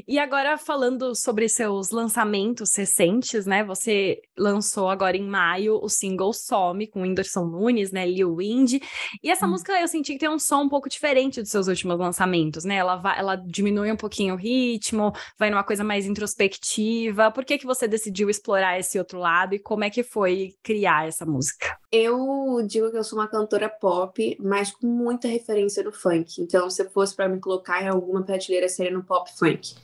[0.07, 3.64] E agora falando sobre seus lançamentos recentes, né?
[3.64, 8.07] Você lançou agora em maio o single Some com Whindersson Nunes, né?
[8.07, 8.74] Lil Wind.
[9.20, 9.51] E essa hum.
[9.51, 12.76] música eu senti que tem um som um pouco diferente dos seus últimos lançamentos, né?
[12.76, 17.30] Ela, vai, ela diminui um pouquinho o ritmo, vai numa coisa mais introspectiva.
[17.30, 21.09] Por que, que você decidiu explorar esse outro lado e como é que foi criar
[21.09, 21.78] essa música?
[21.91, 26.41] Eu digo que eu sou uma cantora pop, mas com muita referência no funk.
[26.43, 29.74] Então, se fosse para me colocar em alguma prateleira, seria no pop funk.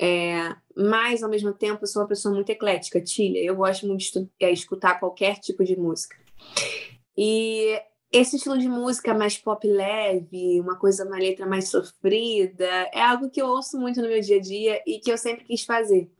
[0.00, 3.38] É, mas, ao mesmo tempo, eu sou uma pessoa muito eclética, Tilha.
[3.38, 6.16] Eu gosto muito de é, escutar qualquer tipo de música.
[7.16, 7.80] E
[8.10, 13.30] esse estilo de música mais pop leve, uma coisa, uma letra mais sofrida, é algo
[13.30, 16.10] que eu ouço muito no meu dia a dia e que eu sempre quis fazer.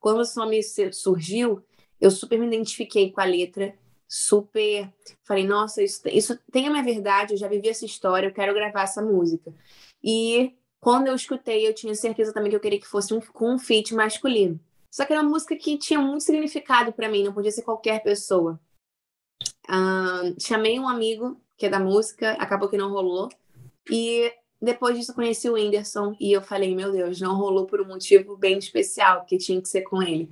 [0.00, 0.60] Quando o Some
[0.92, 1.62] surgiu,
[2.00, 3.74] eu super me identifiquei com a letra,
[4.06, 4.92] super
[5.24, 8.54] falei, nossa, isso, isso tem a minha verdade, eu já vivi essa história, eu quero
[8.54, 9.52] gravar essa música.
[10.02, 13.54] E quando eu escutei, eu tinha certeza também que eu queria que fosse um, com
[13.54, 14.60] um feat masculino.
[14.90, 18.02] Só que era uma música que tinha muito significado para mim, não podia ser qualquer
[18.02, 18.60] pessoa.
[20.38, 23.28] Chamei um amigo que é da música, acabou que não rolou.
[23.90, 27.86] E depois disso conheci o Whindersson e eu falei, meu Deus, não rolou por um
[27.86, 30.30] motivo bem especial, que tinha que ser com ele.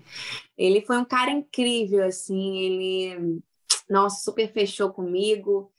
[0.57, 3.43] Ele foi um cara incrível, assim, ele,
[3.89, 5.71] nossa, super fechou comigo,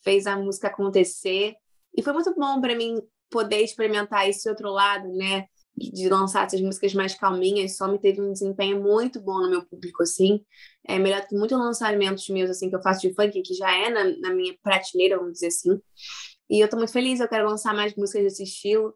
[0.00, 1.54] fez a música acontecer.
[1.96, 3.00] E foi muito bom para mim
[3.30, 5.48] poder experimentar esse outro lado, né?
[5.76, 9.64] De lançar essas músicas mais calminhas, só me teve um desempenho muito bom no meu
[9.64, 10.44] público, assim.
[10.86, 13.88] É melhor que muitos lançamentos meus, assim, que eu faço de funk, que já é
[13.88, 15.80] na, na minha prateleira, vamos dizer assim.
[16.50, 18.94] E eu tô muito feliz, eu quero lançar mais músicas desse estilo,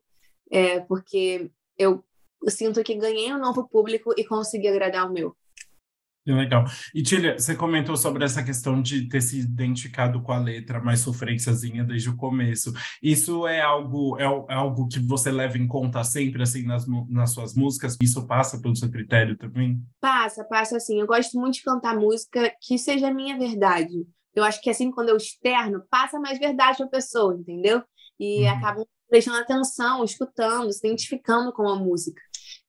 [0.52, 2.04] é, porque eu
[2.48, 5.36] sinto que ganhei um novo público e consegui agradar o meu.
[6.26, 6.64] Que legal.
[6.92, 10.98] E Tília, você comentou sobre essa questão de ter se identificado com a letra mais
[10.98, 12.72] sofrênciazinha desde o começo.
[13.00, 17.30] Isso é algo é, é, algo que você leva em conta sempre assim nas, nas
[17.30, 17.96] suas músicas?
[18.02, 19.80] Isso passa pelo seu critério também?
[20.00, 20.98] Passa, passa assim.
[20.98, 24.04] Eu gosto muito de cantar música que seja a minha verdade.
[24.34, 27.84] Eu acho que assim, quando eu externo, passa mais verdade para a pessoa, entendeu?
[28.18, 28.50] E uhum.
[28.50, 32.20] acabam prestando atenção, escutando, se identificando com a música.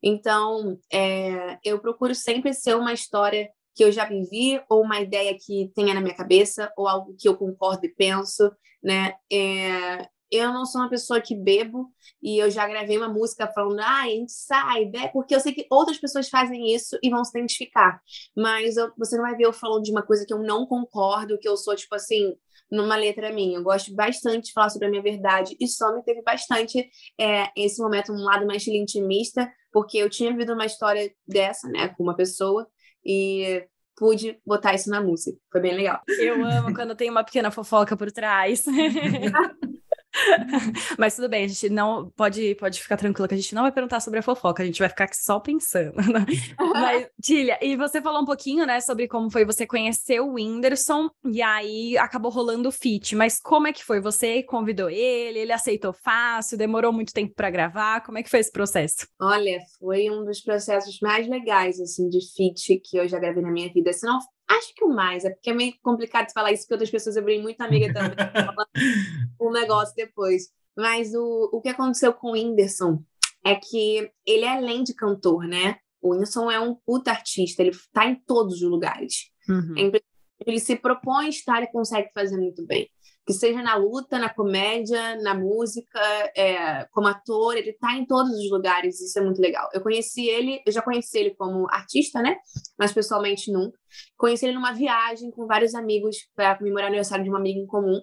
[0.09, 5.37] Então, é, eu procuro sempre ser uma história que eu já vivi, ou uma ideia
[5.37, 8.49] que tenha na minha cabeça, ou algo que eu concordo e penso,
[8.81, 9.15] né?
[9.29, 11.91] É, eu não sou uma pessoa que bebo
[12.23, 15.09] e eu já gravei uma música falando, ah, a gente sai, né?
[15.09, 18.01] porque eu sei que outras pessoas fazem isso e vão se identificar.
[18.35, 21.37] Mas eu, você não vai ver eu falando de uma coisa que eu não concordo,
[21.37, 22.33] que eu sou, tipo assim,
[22.71, 23.57] numa letra minha.
[23.57, 26.89] Eu gosto bastante de falar sobre a minha verdade e só me teve bastante
[27.19, 31.89] é, esse momento, um lado mais intimista, porque eu tinha vivido uma história dessa, né,
[31.89, 32.67] com uma pessoa
[33.05, 33.65] e
[33.95, 35.37] pude botar isso na música.
[35.51, 36.01] Foi bem legal.
[36.07, 38.63] Eu amo quando tem uma pequena fofoca por trás.
[40.97, 43.71] Mas tudo bem, a gente não pode, pode ficar tranquila que a gente não vai
[43.71, 45.95] perguntar sobre a fofoca, a gente vai ficar só pensando.
[45.95, 46.25] Né?
[46.73, 51.09] Mas, Tília, e você falou um pouquinho, né, sobre como foi você conhecer o Whindersson
[51.25, 53.15] e aí acabou rolando o feat.
[53.15, 53.99] Mas como é que foi?
[54.01, 58.01] Você convidou ele, ele aceitou fácil, demorou muito tempo para gravar?
[58.01, 59.07] Como é que foi esse processo?
[59.19, 63.51] Olha, foi um dos processos mais legais, assim, de feat que eu já gravei na
[63.51, 63.93] minha vida.
[63.93, 64.19] Se não
[64.49, 67.23] Acho que o mais, é porque é meio complicado falar isso, porque outras pessoas eu
[67.23, 68.15] virei muito amiga também,
[69.39, 70.49] o negócio depois.
[70.75, 73.03] Mas o, o que aconteceu com o Whindersson
[73.45, 75.77] é que ele é além de cantor, né?
[76.01, 79.31] O Whindersson é um puta artista, ele tá em todos os lugares.
[79.49, 79.91] Uhum.
[79.93, 80.01] É
[80.45, 82.87] ele se propõe a estar e consegue fazer muito bem
[83.27, 85.99] que seja na luta, na comédia, na música,
[86.33, 89.69] é, como ator, ele está em todos os lugares, isso é muito legal.
[89.73, 92.37] Eu conheci ele, eu já conheci ele como artista, né?
[92.79, 93.77] Mas pessoalmente nunca.
[94.15, 97.67] Conheci ele numa viagem com vários amigos para comemorar o aniversário de uma amiga em
[97.67, 97.99] comum.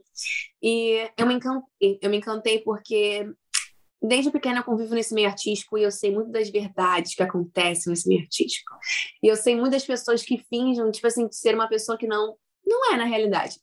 [0.63, 3.27] E eu me encantei, eu me encantei porque
[4.03, 7.91] desde pequena eu convivo nesse meio artístico e eu sei muito das verdades que acontecem
[7.91, 8.75] nesse meio artístico.
[9.23, 12.37] E eu sei muitas pessoas que fingem, tipo assim, ser uma pessoa que não
[12.67, 13.59] não é na realidade.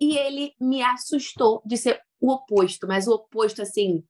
[0.00, 4.02] E ele me assustou de ser o oposto, mas o oposto, assim,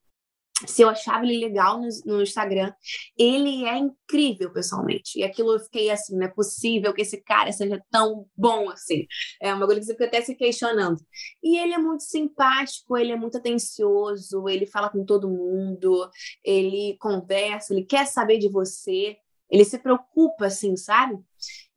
[0.67, 2.73] se eu achava ele legal no, no, Instagram,
[3.19, 5.19] ele é incrível pessoalmente.
[5.19, 9.05] E aquilo eu fiquei assim, não é possível que esse cara seja tão bom assim.
[9.43, 11.01] É uma coisa que você fica até se questionando.
[11.43, 16.09] E ele é muito simpático, ele é muito atencioso, ele fala com todo mundo,
[16.45, 19.17] ele conversa, ele quer saber de você,
[19.51, 21.19] ele se preocupa, assim, sabe?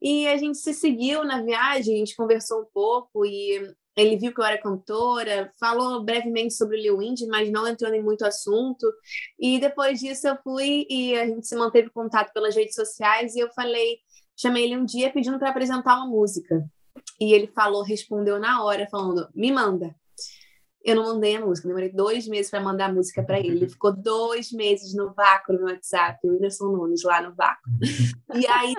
[0.01, 4.31] E a gente se seguiu na viagem, a gente conversou um pouco e ele viu
[4.31, 8.23] que eu era cantora, falou brevemente sobre o Lil Indy, mas não entrou em muito
[8.23, 8.85] assunto.
[9.39, 13.39] E depois disso eu fui e a gente se manteve contato pelas redes sociais e
[13.39, 13.97] eu falei,
[14.35, 16.63] chamei ele um dia pedindo para apresentar uma música.
[17.19, 19.95] E ele falou, respondeu na hora, falando: "Me manda".
[20.83, 23.49] Eu não mandei a música, demorei dois meses para mandar a música para ele.
[23.49, 27.69] Ele ficou dois meses no vácuo no WhatsApp, o Whindersson Nunes lá no vácuo.
[28.35, 28.75] E aí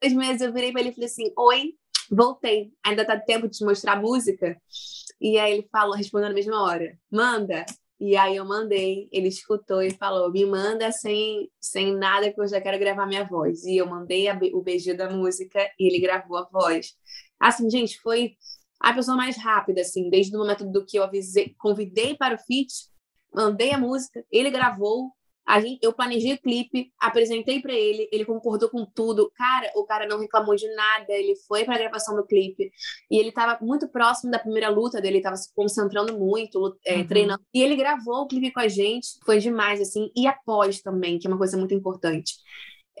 [0.00, 1.74] dois meses eu virei para ele e falei assim: Oi,
[2.10, 2.72] voltei.
[2.84, 4.60] Ainda tá tempo de te mostrar a música?
[5.20, 7.64] E aí ele falou, respondeu na mesma hora: Manda.
[8.00, 12.46] E aí eu mandei, ele escutou e falou: Me manda sem, sem nada que eu
[12.46, 13.64] já quero gravar minha voz.
[13.64, 16.94] E eu mandei a, o BG da música e ele gravou a voz.
[17.40, 18.36] Assim, gente, foi
[18.80, 22.38] a pessoa mais rápida, assim, desde o momento do que eu avisei, convidei para o
[22.38, 22.72] feat,
[23.34, 25.10] mandei a música, ele gravou,
[25.60, 29.30] gente, eu planejei o clipe, apresentei para ele, ele concordou com tudo.
[29.34, 32.70] Cara, o cara não reclamou de nada, ele foi para a gravação do clipe
[33.10, 37.06] e ele estava muito próximo da primeira luta dele, estava se concentrando muito, é, uhum.
[37.06, 37.42] treinando.
[37.54, 40.10] E ele gravou o clipe com a gente, foi demais, assim.
[40.14, 42.34] E após também, que é uma coisa muito importante.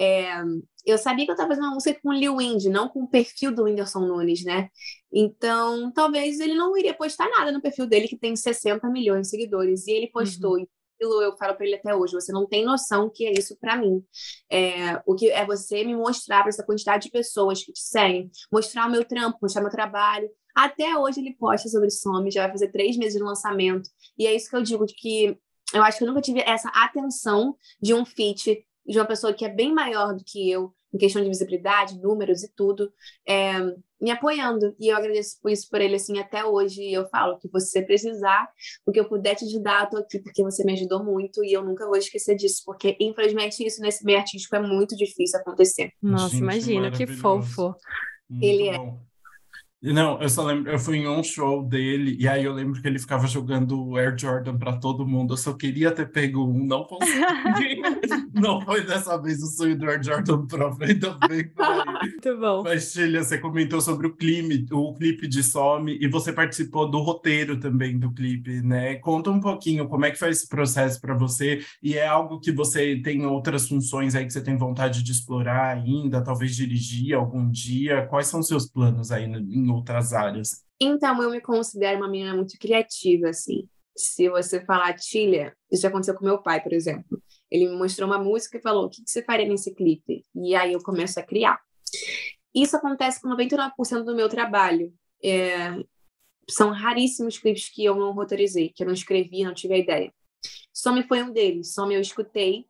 [0.00, 0.42] é,
[0.86, 3.08] eu sabia que eu estava fazendo uma música com o Lil Wind, não com o
[3.08, 4.70] perfil do Whindersson Nunes, né?
[5.12, 9.28] Então, talvez ele não iria postar nada no perfil dele, que tem 60 milhões de
[9.28, 9.86] seguidores.
[9.86, 10.56] E ele postou.
[10.56, 10.66] Uhum.
[11.00, 13.76] Eu falo para ele até hoje, você não tem noção o que é isso para
[13.76, 14.02] mim.
[14.50, 18.30] É, o que é você me mostrar para essa quantidade de pessoas que te seguem,
[18.52, 20.28] mostrar o meu trampo, mostrar meu trabalho.
[20.54, 23.88] Até hoje ele posta sobre Some, já vai fazer três meses de lançamento.
[24.18, 25.38] E é isso que eu digo, de que
[25.72, 29.44] eu acho que eu nunca tive essa atenção de um feat de uma pessoa que
[29.44, 32.92] é bem maior do que eu, em questão de visibilidade, números e tudo,
[33.26, 33.58] é,
[34.00, 34.74] me apoiando.
[34.78, 36.82] E eu agradeço por isso por ele, assim, até hoje.
[36.82, 38.48] E eu falo que você precisar,
[38.86, 41.52] o que eu puder te ajudar, eu tô aqui porque você me ajudou muito e
[41.52, 45.92] eu nunca vou esquecer disso, porque infelizmente isso nesse meio artístico é muito difícil acontecer.
[46.02, 47.74] Nossa, Gente, imagina, que fofo.
[48.28, 48.78] Muito ele é.
[48.78, 48.98] bom.
[49.04, 49.07] é.
[49.80, 52.88] Não, eu só lembro, eu fui em um show dele, e aí eu lembro que
[52.88, 55.34] ele ficava jogando Air Jordan para todo mundo.
[55.34, 57.80] Eu só queria ter pego um, não consegui.
[58.34, 61.48] não foi dessa vez o sonho do Air Jordan Pro, ainda bem.
[62.02, 62.62] Muito bom.
[62.64, 66.98] Mas, Tilha, você comentou sobre o clipe, o clipe de Some, e você participou do
[66.98, 68.96] roteiro também do clipe, né?
[68.96, 72.50] Conta um pouquinho como é que foi esse processo para você, e é algo que
[72.50, 77.48] você tem outras funções aí que você tem vontade de explorar ainda, talvez dirigir algum
[77.48, 78.06] dia.
[78.06, 79.28] Quais são os seus planos aí
[79.68, 80.64] em outras áreas?
[80.80, 83.68] Então, eu me considero uma menina muito criativa, assim.
[83.96, 87.20] Se você falar Tilha, isso já aconteceu com meu pai, por exemplo.
[87.50, 90.24] Ele me mostrou uma música e falou: o que você faria nesse clipe?
[90.36, 91.60] E aí eu começo a criar.
[92.54, 94.92] Isso acontece com 99% do meu trabalho.
[95.22, 95.82] É...
[96.48, 100.12] São raríssimos clipes que eu não roteirizei, que eu não escrevi, não tive a ideia.
[100.72, 101.74] Some foi um deles.
[101.74, 102.66] Some eu escutei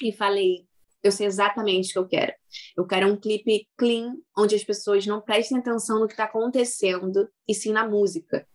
[0.00, 0.67] e falei:
[1.02, 2.32] eu sei exatamente o que eu quero.
[2.76, 7.28] Eu quero um clipe clean, onde as pessoas não prestem atenção no que está acontecendo,
[7.46, 8.46] e sim na música.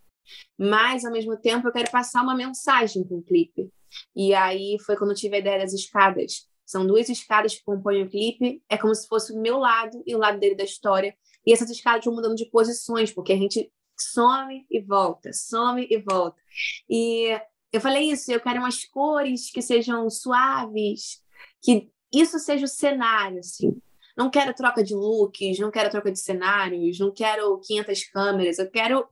[0.57, 3.69] Mas, ao mesmo tempo, eu quero passar uma mensagem com o clipe.
[4.15, 6.47] E aí foi quando eu tive a ideia das escadas.
[6.65, 10.15] São duas escadas que compõem o clipe, é como se fosse o meu lado e
[10.15, 11.15] o lado dele da história.
[11.45, 15.97] E essas escadas vão mudando de posições, porque a gente some e volta, some e
[16.01, 16.37] volta.
[16.89, 17.37] E
[17.71, 21.21] eu falei isso, eu quero umas cores que sejam suaves,
[21.61, 23.75] que isso seja o cenário, assim.
[24.15, 28.69] Não quero troca de looks, não quero troca de cenários, não quero 500 câmeras, eu
[28.69, 29.07] quero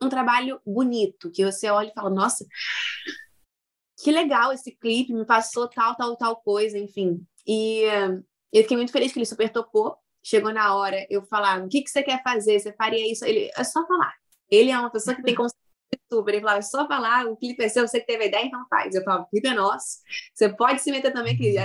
[0.00, 2.46] um trabalho bonito, que você olha e fala, nossa,
[4.02, 7.26] que legal esse clipe, me passou tal, tal, tal coisa, enfim.
[7.46, 7.82] E
[8.52, 9.96] eu fiquei muito feliz que ele super tocou.
[10.24, 12.58] Chegou na hora, eu falava, o que, que você quer fazer?
[12.58, 13.24] Você faria isso?
[13.24, 14.12] Ele, é só falar.
[14.50, 15.56] Ele é uma pessoa que tem consciência
[16.12, 16.34] super.
[16.34, 18.66] Ele falava, é só falar, o clipe é seu, você que teve a ideia, então
[18.68, 18.94] faz.
[18.94, 19.98] Eu falava, o clipe é nosso.
[20.34, 21.56] Você pode se meter também, que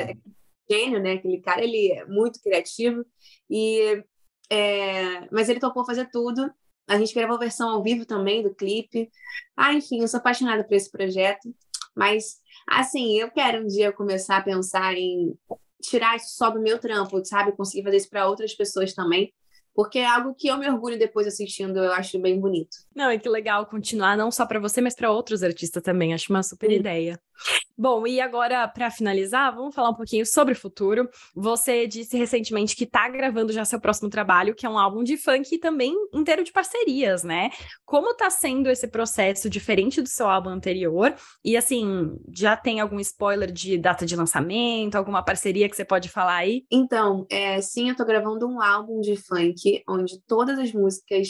[0.72, 1.14] gênio, né?
[1.14, 3.06] Aquele cara, ele é muito criativo.
[3.50, 4.04] E,
[4.50, 5.28] é...
[5.32, 6.52] Mas ele topou fazer tudo.
[6.88, 9.10] A gente gravou a versão ao vivo também do clipe.
[9.56, 11.54] Ah, enfim, eu sou apaixonada por esse projeto.
[11.96, 15.38] Mas, assim, eu quero um dia começar a pensar em
[15.82, 17.56] tirar isso só do meu trampo, sabe?
[17.56, 19.34] Conseguir fazer isso para outras pessoas também
[19.74, 22.78] porque é algo que eu me orgulho depois assistindo, eu acho bem bonito.
[22.96, 26.32] Não, é que legal continuar, não só para você, mas para outros artistas também, acho
[26.32, 26.76] uma super Sim.
[26.76, 27.20] ideia.
[27.78, 31.10] Bom, e agora, para finalizar, vamos falar um pouquinho sobre o futuro.
[31.36, 35.18] Você disse recentemente que está gravando já seu próximo trabalho, que é um álbum de
[35.18, 37.50] funk também inteiro de parcerias, né?
[37.84, 41.16] Como está sendo esse processo diferente do seu álbum anterior?
[41.44, 46.08] E assim, já tem algum spoiler de data de lançamento, alguma parceria que você pode
[46.08, 46.66] falar aí?
[46.70, 51.30] Então, é, sim, eu estou gravando um álbum de funk, onde todas as músicas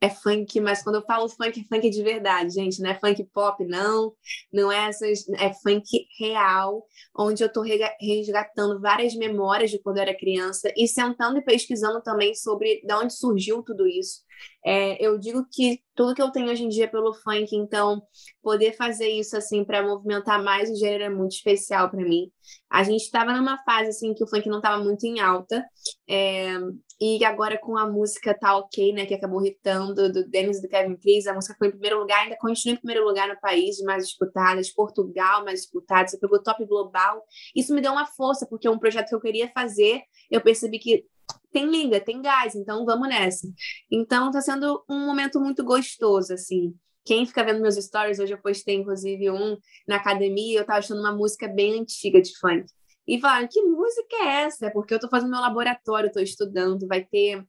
[0.00, 3.24] é funk, mas quando eu falo funk, é funk de verdade, gente, não é funk
[3.32, 4.12] pop, não,
[4.52, 6.84] não é essas, é funk real,
[7.16, 7.62] onde eu tô
[8.00, 12.94] resgatando várias memórias de quando eu era criança e sentando e pesquisando também sobre de
[12.94, 14.20] onde surgiu tudo isso.
[14.64, 18.02] É, eu digo que tudo que eu tenho hoje em dia é pelo funk, então
[18.42, 22.30] poder fazer isso assim para movimentar mais o gênero é muito especial para mim.
[22.70, 25.64] A gente estava numa fase assim que o funk não estava muito em alta,
[26.08, 26.58] é,
[27.00, 30.68] e agora com a música Tá Ok, né, que acabou hitando do Dennis e do
[30.68, 33.80] Kevin Cris, a música foi em primeiro lugar, ainda continua em primeiro lugar no país,
[33.82, 37.22] mais disputadas, Portugal mais disputado, você pegou top global.
[37.54, 40.78] Isso me deu uma força, porque é um projeto que eu queria fazer, eu percebi
[40.78, 41.04] que
[41.52, 43.48] tem liga, tem gás, então vamos nessa.
[43.90, 46.74] Então tá sendo um momento muito gostoso, assim.
[47.04, 51.00] Quem fica vendo meus stories, hoje eu postei inclusive um na academia, eu tava achando
[51.00, 52.66] uma música bem antiga de funk.
[53.06, 54.66] E falaram, que música é essa?
[54.66, 57.44] É porque eu tô fazendo meu laboratório, tô estudando, vai ter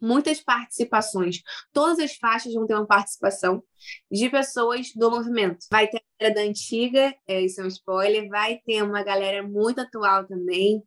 [0.00, 1.42] muitas participações.
[1.72, 3.62] Todas as faixas vão ter uma participação
[4.10, 5.66] de pessoas do movimento.
[5.70, 9.80] Vai ter a da antiga, é, isso é um spoiler, vai ter uma galera muito
[9.80, 10.82] atual também.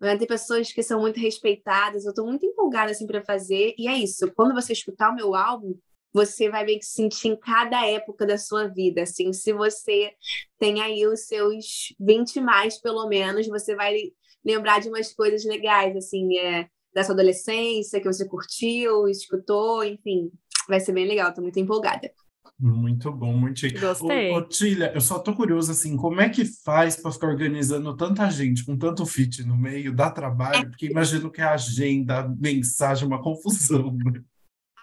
[0.00, 2.04] Vai ter pessoas que são muito respeitadas.
[2.04, 3.74] Eu estou muito empolgada assim para fazer.
[3.78, 4.30] E é isso.
[4.34, 5.78] Quando você escutar o meu álbum,
[6.12, 9.02] você vai ver que sentir em cada época da sua vida.
[9.02, 10.12] Assim, se você
[10.58, 13.96] tem aí os seus 20 mais, pelo menos, você vai
[14.44, 20.30] lembrar de umas coisas legais, assim, é, da sua adolescência, que você curtiu, escutou, enfim.
[20.68, 22.10] Vai ser bem legal, tô muito empolgada.
[22.58, 23.80] Muito bom, muito chique.
[23.80, 24.30] Gostei.
[24.30, 27.96] Ô, ô, Tília, eu só tô curioso, assim, como é que faz para ficar organizando
[27.96, 30.68] tanta gente, com tanto fit no meio, dá trabalho?
[30.70, 34.22] Porque imagino que a agenda, mensagem, uma confusão, né?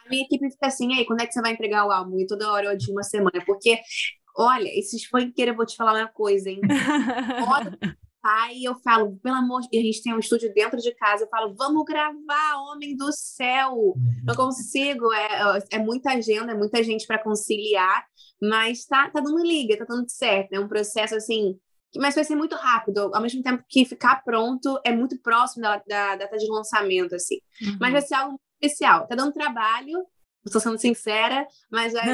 [0.10, 2.20] Minha equipe fica assim, aí, quando é que você vai entregar o álbum?
[2.20, 3.80] E toda hora eu de uma semana, porque,
[4.38, 6.62] olha, esses funkeiros, eu vou te falar uma coisa, hein?
[7.48, 7.78] Hora
[8.22, 11.24] pai, eu falo, pelo amor de Deus, a gente tem um estúdio dentro de casa,
[11.24, 13.96] eu falo, vamos gravar, homem do céu.
[14.24, 18.06] Não consigo, é, é muita agenda, é muita gente para conciliar,
[18.42, 20.54] mas tá, tá dando liga, tá dando certo.
[20.54, 21.58] É um processo assim,
[21.98, 25.78] mas vai ser muito rápido, ao mesmo tempo que ficar pronto é muito próximo da,
[25.88, 27.40] da data de lançamento, assim.
[27.62, 27.78] Uhum.
[27.80, 29.08] Mas vai ser algo especial.
[29.08, 30.06] Tá dando trabalho,
[30.46, 32.06] estou sendo sincera, mas vai.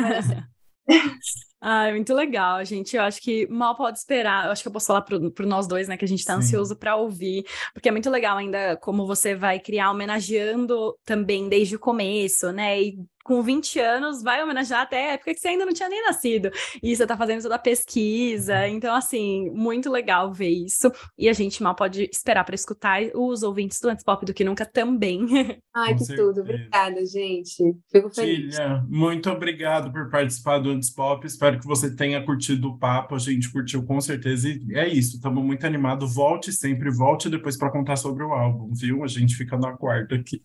[1.60, 2.96] Ah, muito legal, gente.
[2.96, 4.46] Eu acho que mal pode esperar.
[4.46, 5.98] Eu acho que eu posso falar pro nós dois, né?
[5.98, 6.40] Que a gente tá Sim.
[6.40, 11.76] ansioso para ouvir, porque é muito legal ainda como você vai criar homenageando também desde
[11.76, 12.82] o começo, né?
[12.82, 16.04] E com 20 anos, vai homenagear até a época que você ainda não tinha nem
[16.04, 16.52] nascido.
[16.82, 18.60] E você tá fazendo toda a pesquisa.
[18.60, 18.68] Uhum.
[18.68, 20.92] Então, assim, muito legal ver isso.
[21.18, 24.44] E a gente mal pode esperar para escutar os ouvintes do Antes Pop do que
[24.44, 25.26] nunca também.
[25.74, 26.28] Ai, com que certeza.
[26.28, 26.42] tudo.
[26.42, 27.76] Obrigada, gente.
[27.92, 28.56] Fico feliz.
[28.56, 31.26] Tília, muito obrigado por participar do Antes Pop.
[31.26, 33.16] Espero que você tenha curtido o papo.
[33.16, 34.50] A gente curtiu com certeza.
[34.50, 36.14] E é isso, estamos muito animados.
[36.14, 39.04] Volte sempre, volte depois para contar sobre o álbum, viu?
[39.04, 40.44] A gente fica no aguardo aqui.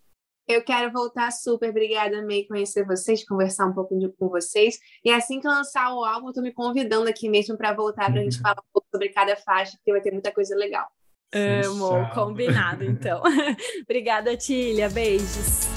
[0.50, 1.70] Eu quero voltar super.
[1.70, 4.80] Obrigada, amei conhecer vocês, conversar um pouco com vocês.
[5.04, 8.20] E assim que lançar o álbum, eu tô me convidando aqui mesmo para voltar para
[8.20, 8.42] a gente uhum.
[8.42, 10.88] falar um pouco sobre cada faixa, porque vai ter muita coisa legal.
[11.32, 13.22] Amo, combinado então.
[13.86, 14.90] Obrigada, Tília.
[14.90, 15.68] Beijos.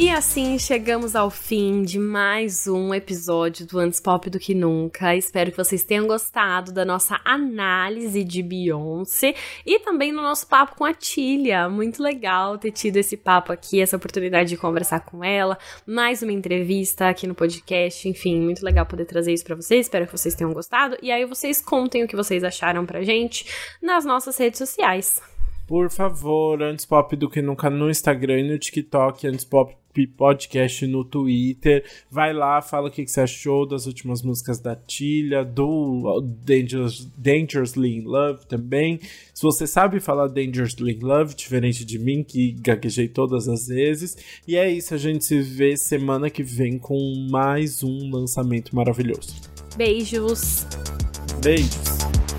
[0.00, 5.14] E assim chegamos ao fim de mais um episódio do Antes Pop do que Nunca.
[5.14, 9.34] Espero que vocês tenham gostado da nossa análise de Beyoncé
[9.66, 11.68] e também no nosso papo com a Tília.
[11.68, 16.32] Muito legal ter tido esse papo aqui, essa oportunidade de conversar com ela, mais uma
[16.32, 18.08] entrevista aqui no podcast.
[18.08, 19.84] Enfim, muito legal poder trazer isso para vocês.
[19.84, 20.96] Espero que vocês tenham gostado.
[21.02, 23.44] E aí vocês contem o que vocês acharam pra gente
[23.82, 25.20] nas nossas redes sociais.
[25.68, 29.79] Por favor, antes pop do que nunca no Instagram e no TikTok, antes pop
[30.16, 31.84] podcast no Twitter.
[32.10, 37.08] Vai lá, fala o que, que você achou das últimas músicas da Tilha, do Dangerous,
[37.16, 39.00] Dangerously in Love também.
[39.34, 44.16] Se você sabe falar Dangerously in Love, diferente de mim, que gaguejei todas as vezes.
[44.46, 49.34] E é isso, a gente se vê semana que vem com mais um lançamento maravilhoso.
[49.76, 50.66] Beijos!
[51.42, 52.29] Beijos!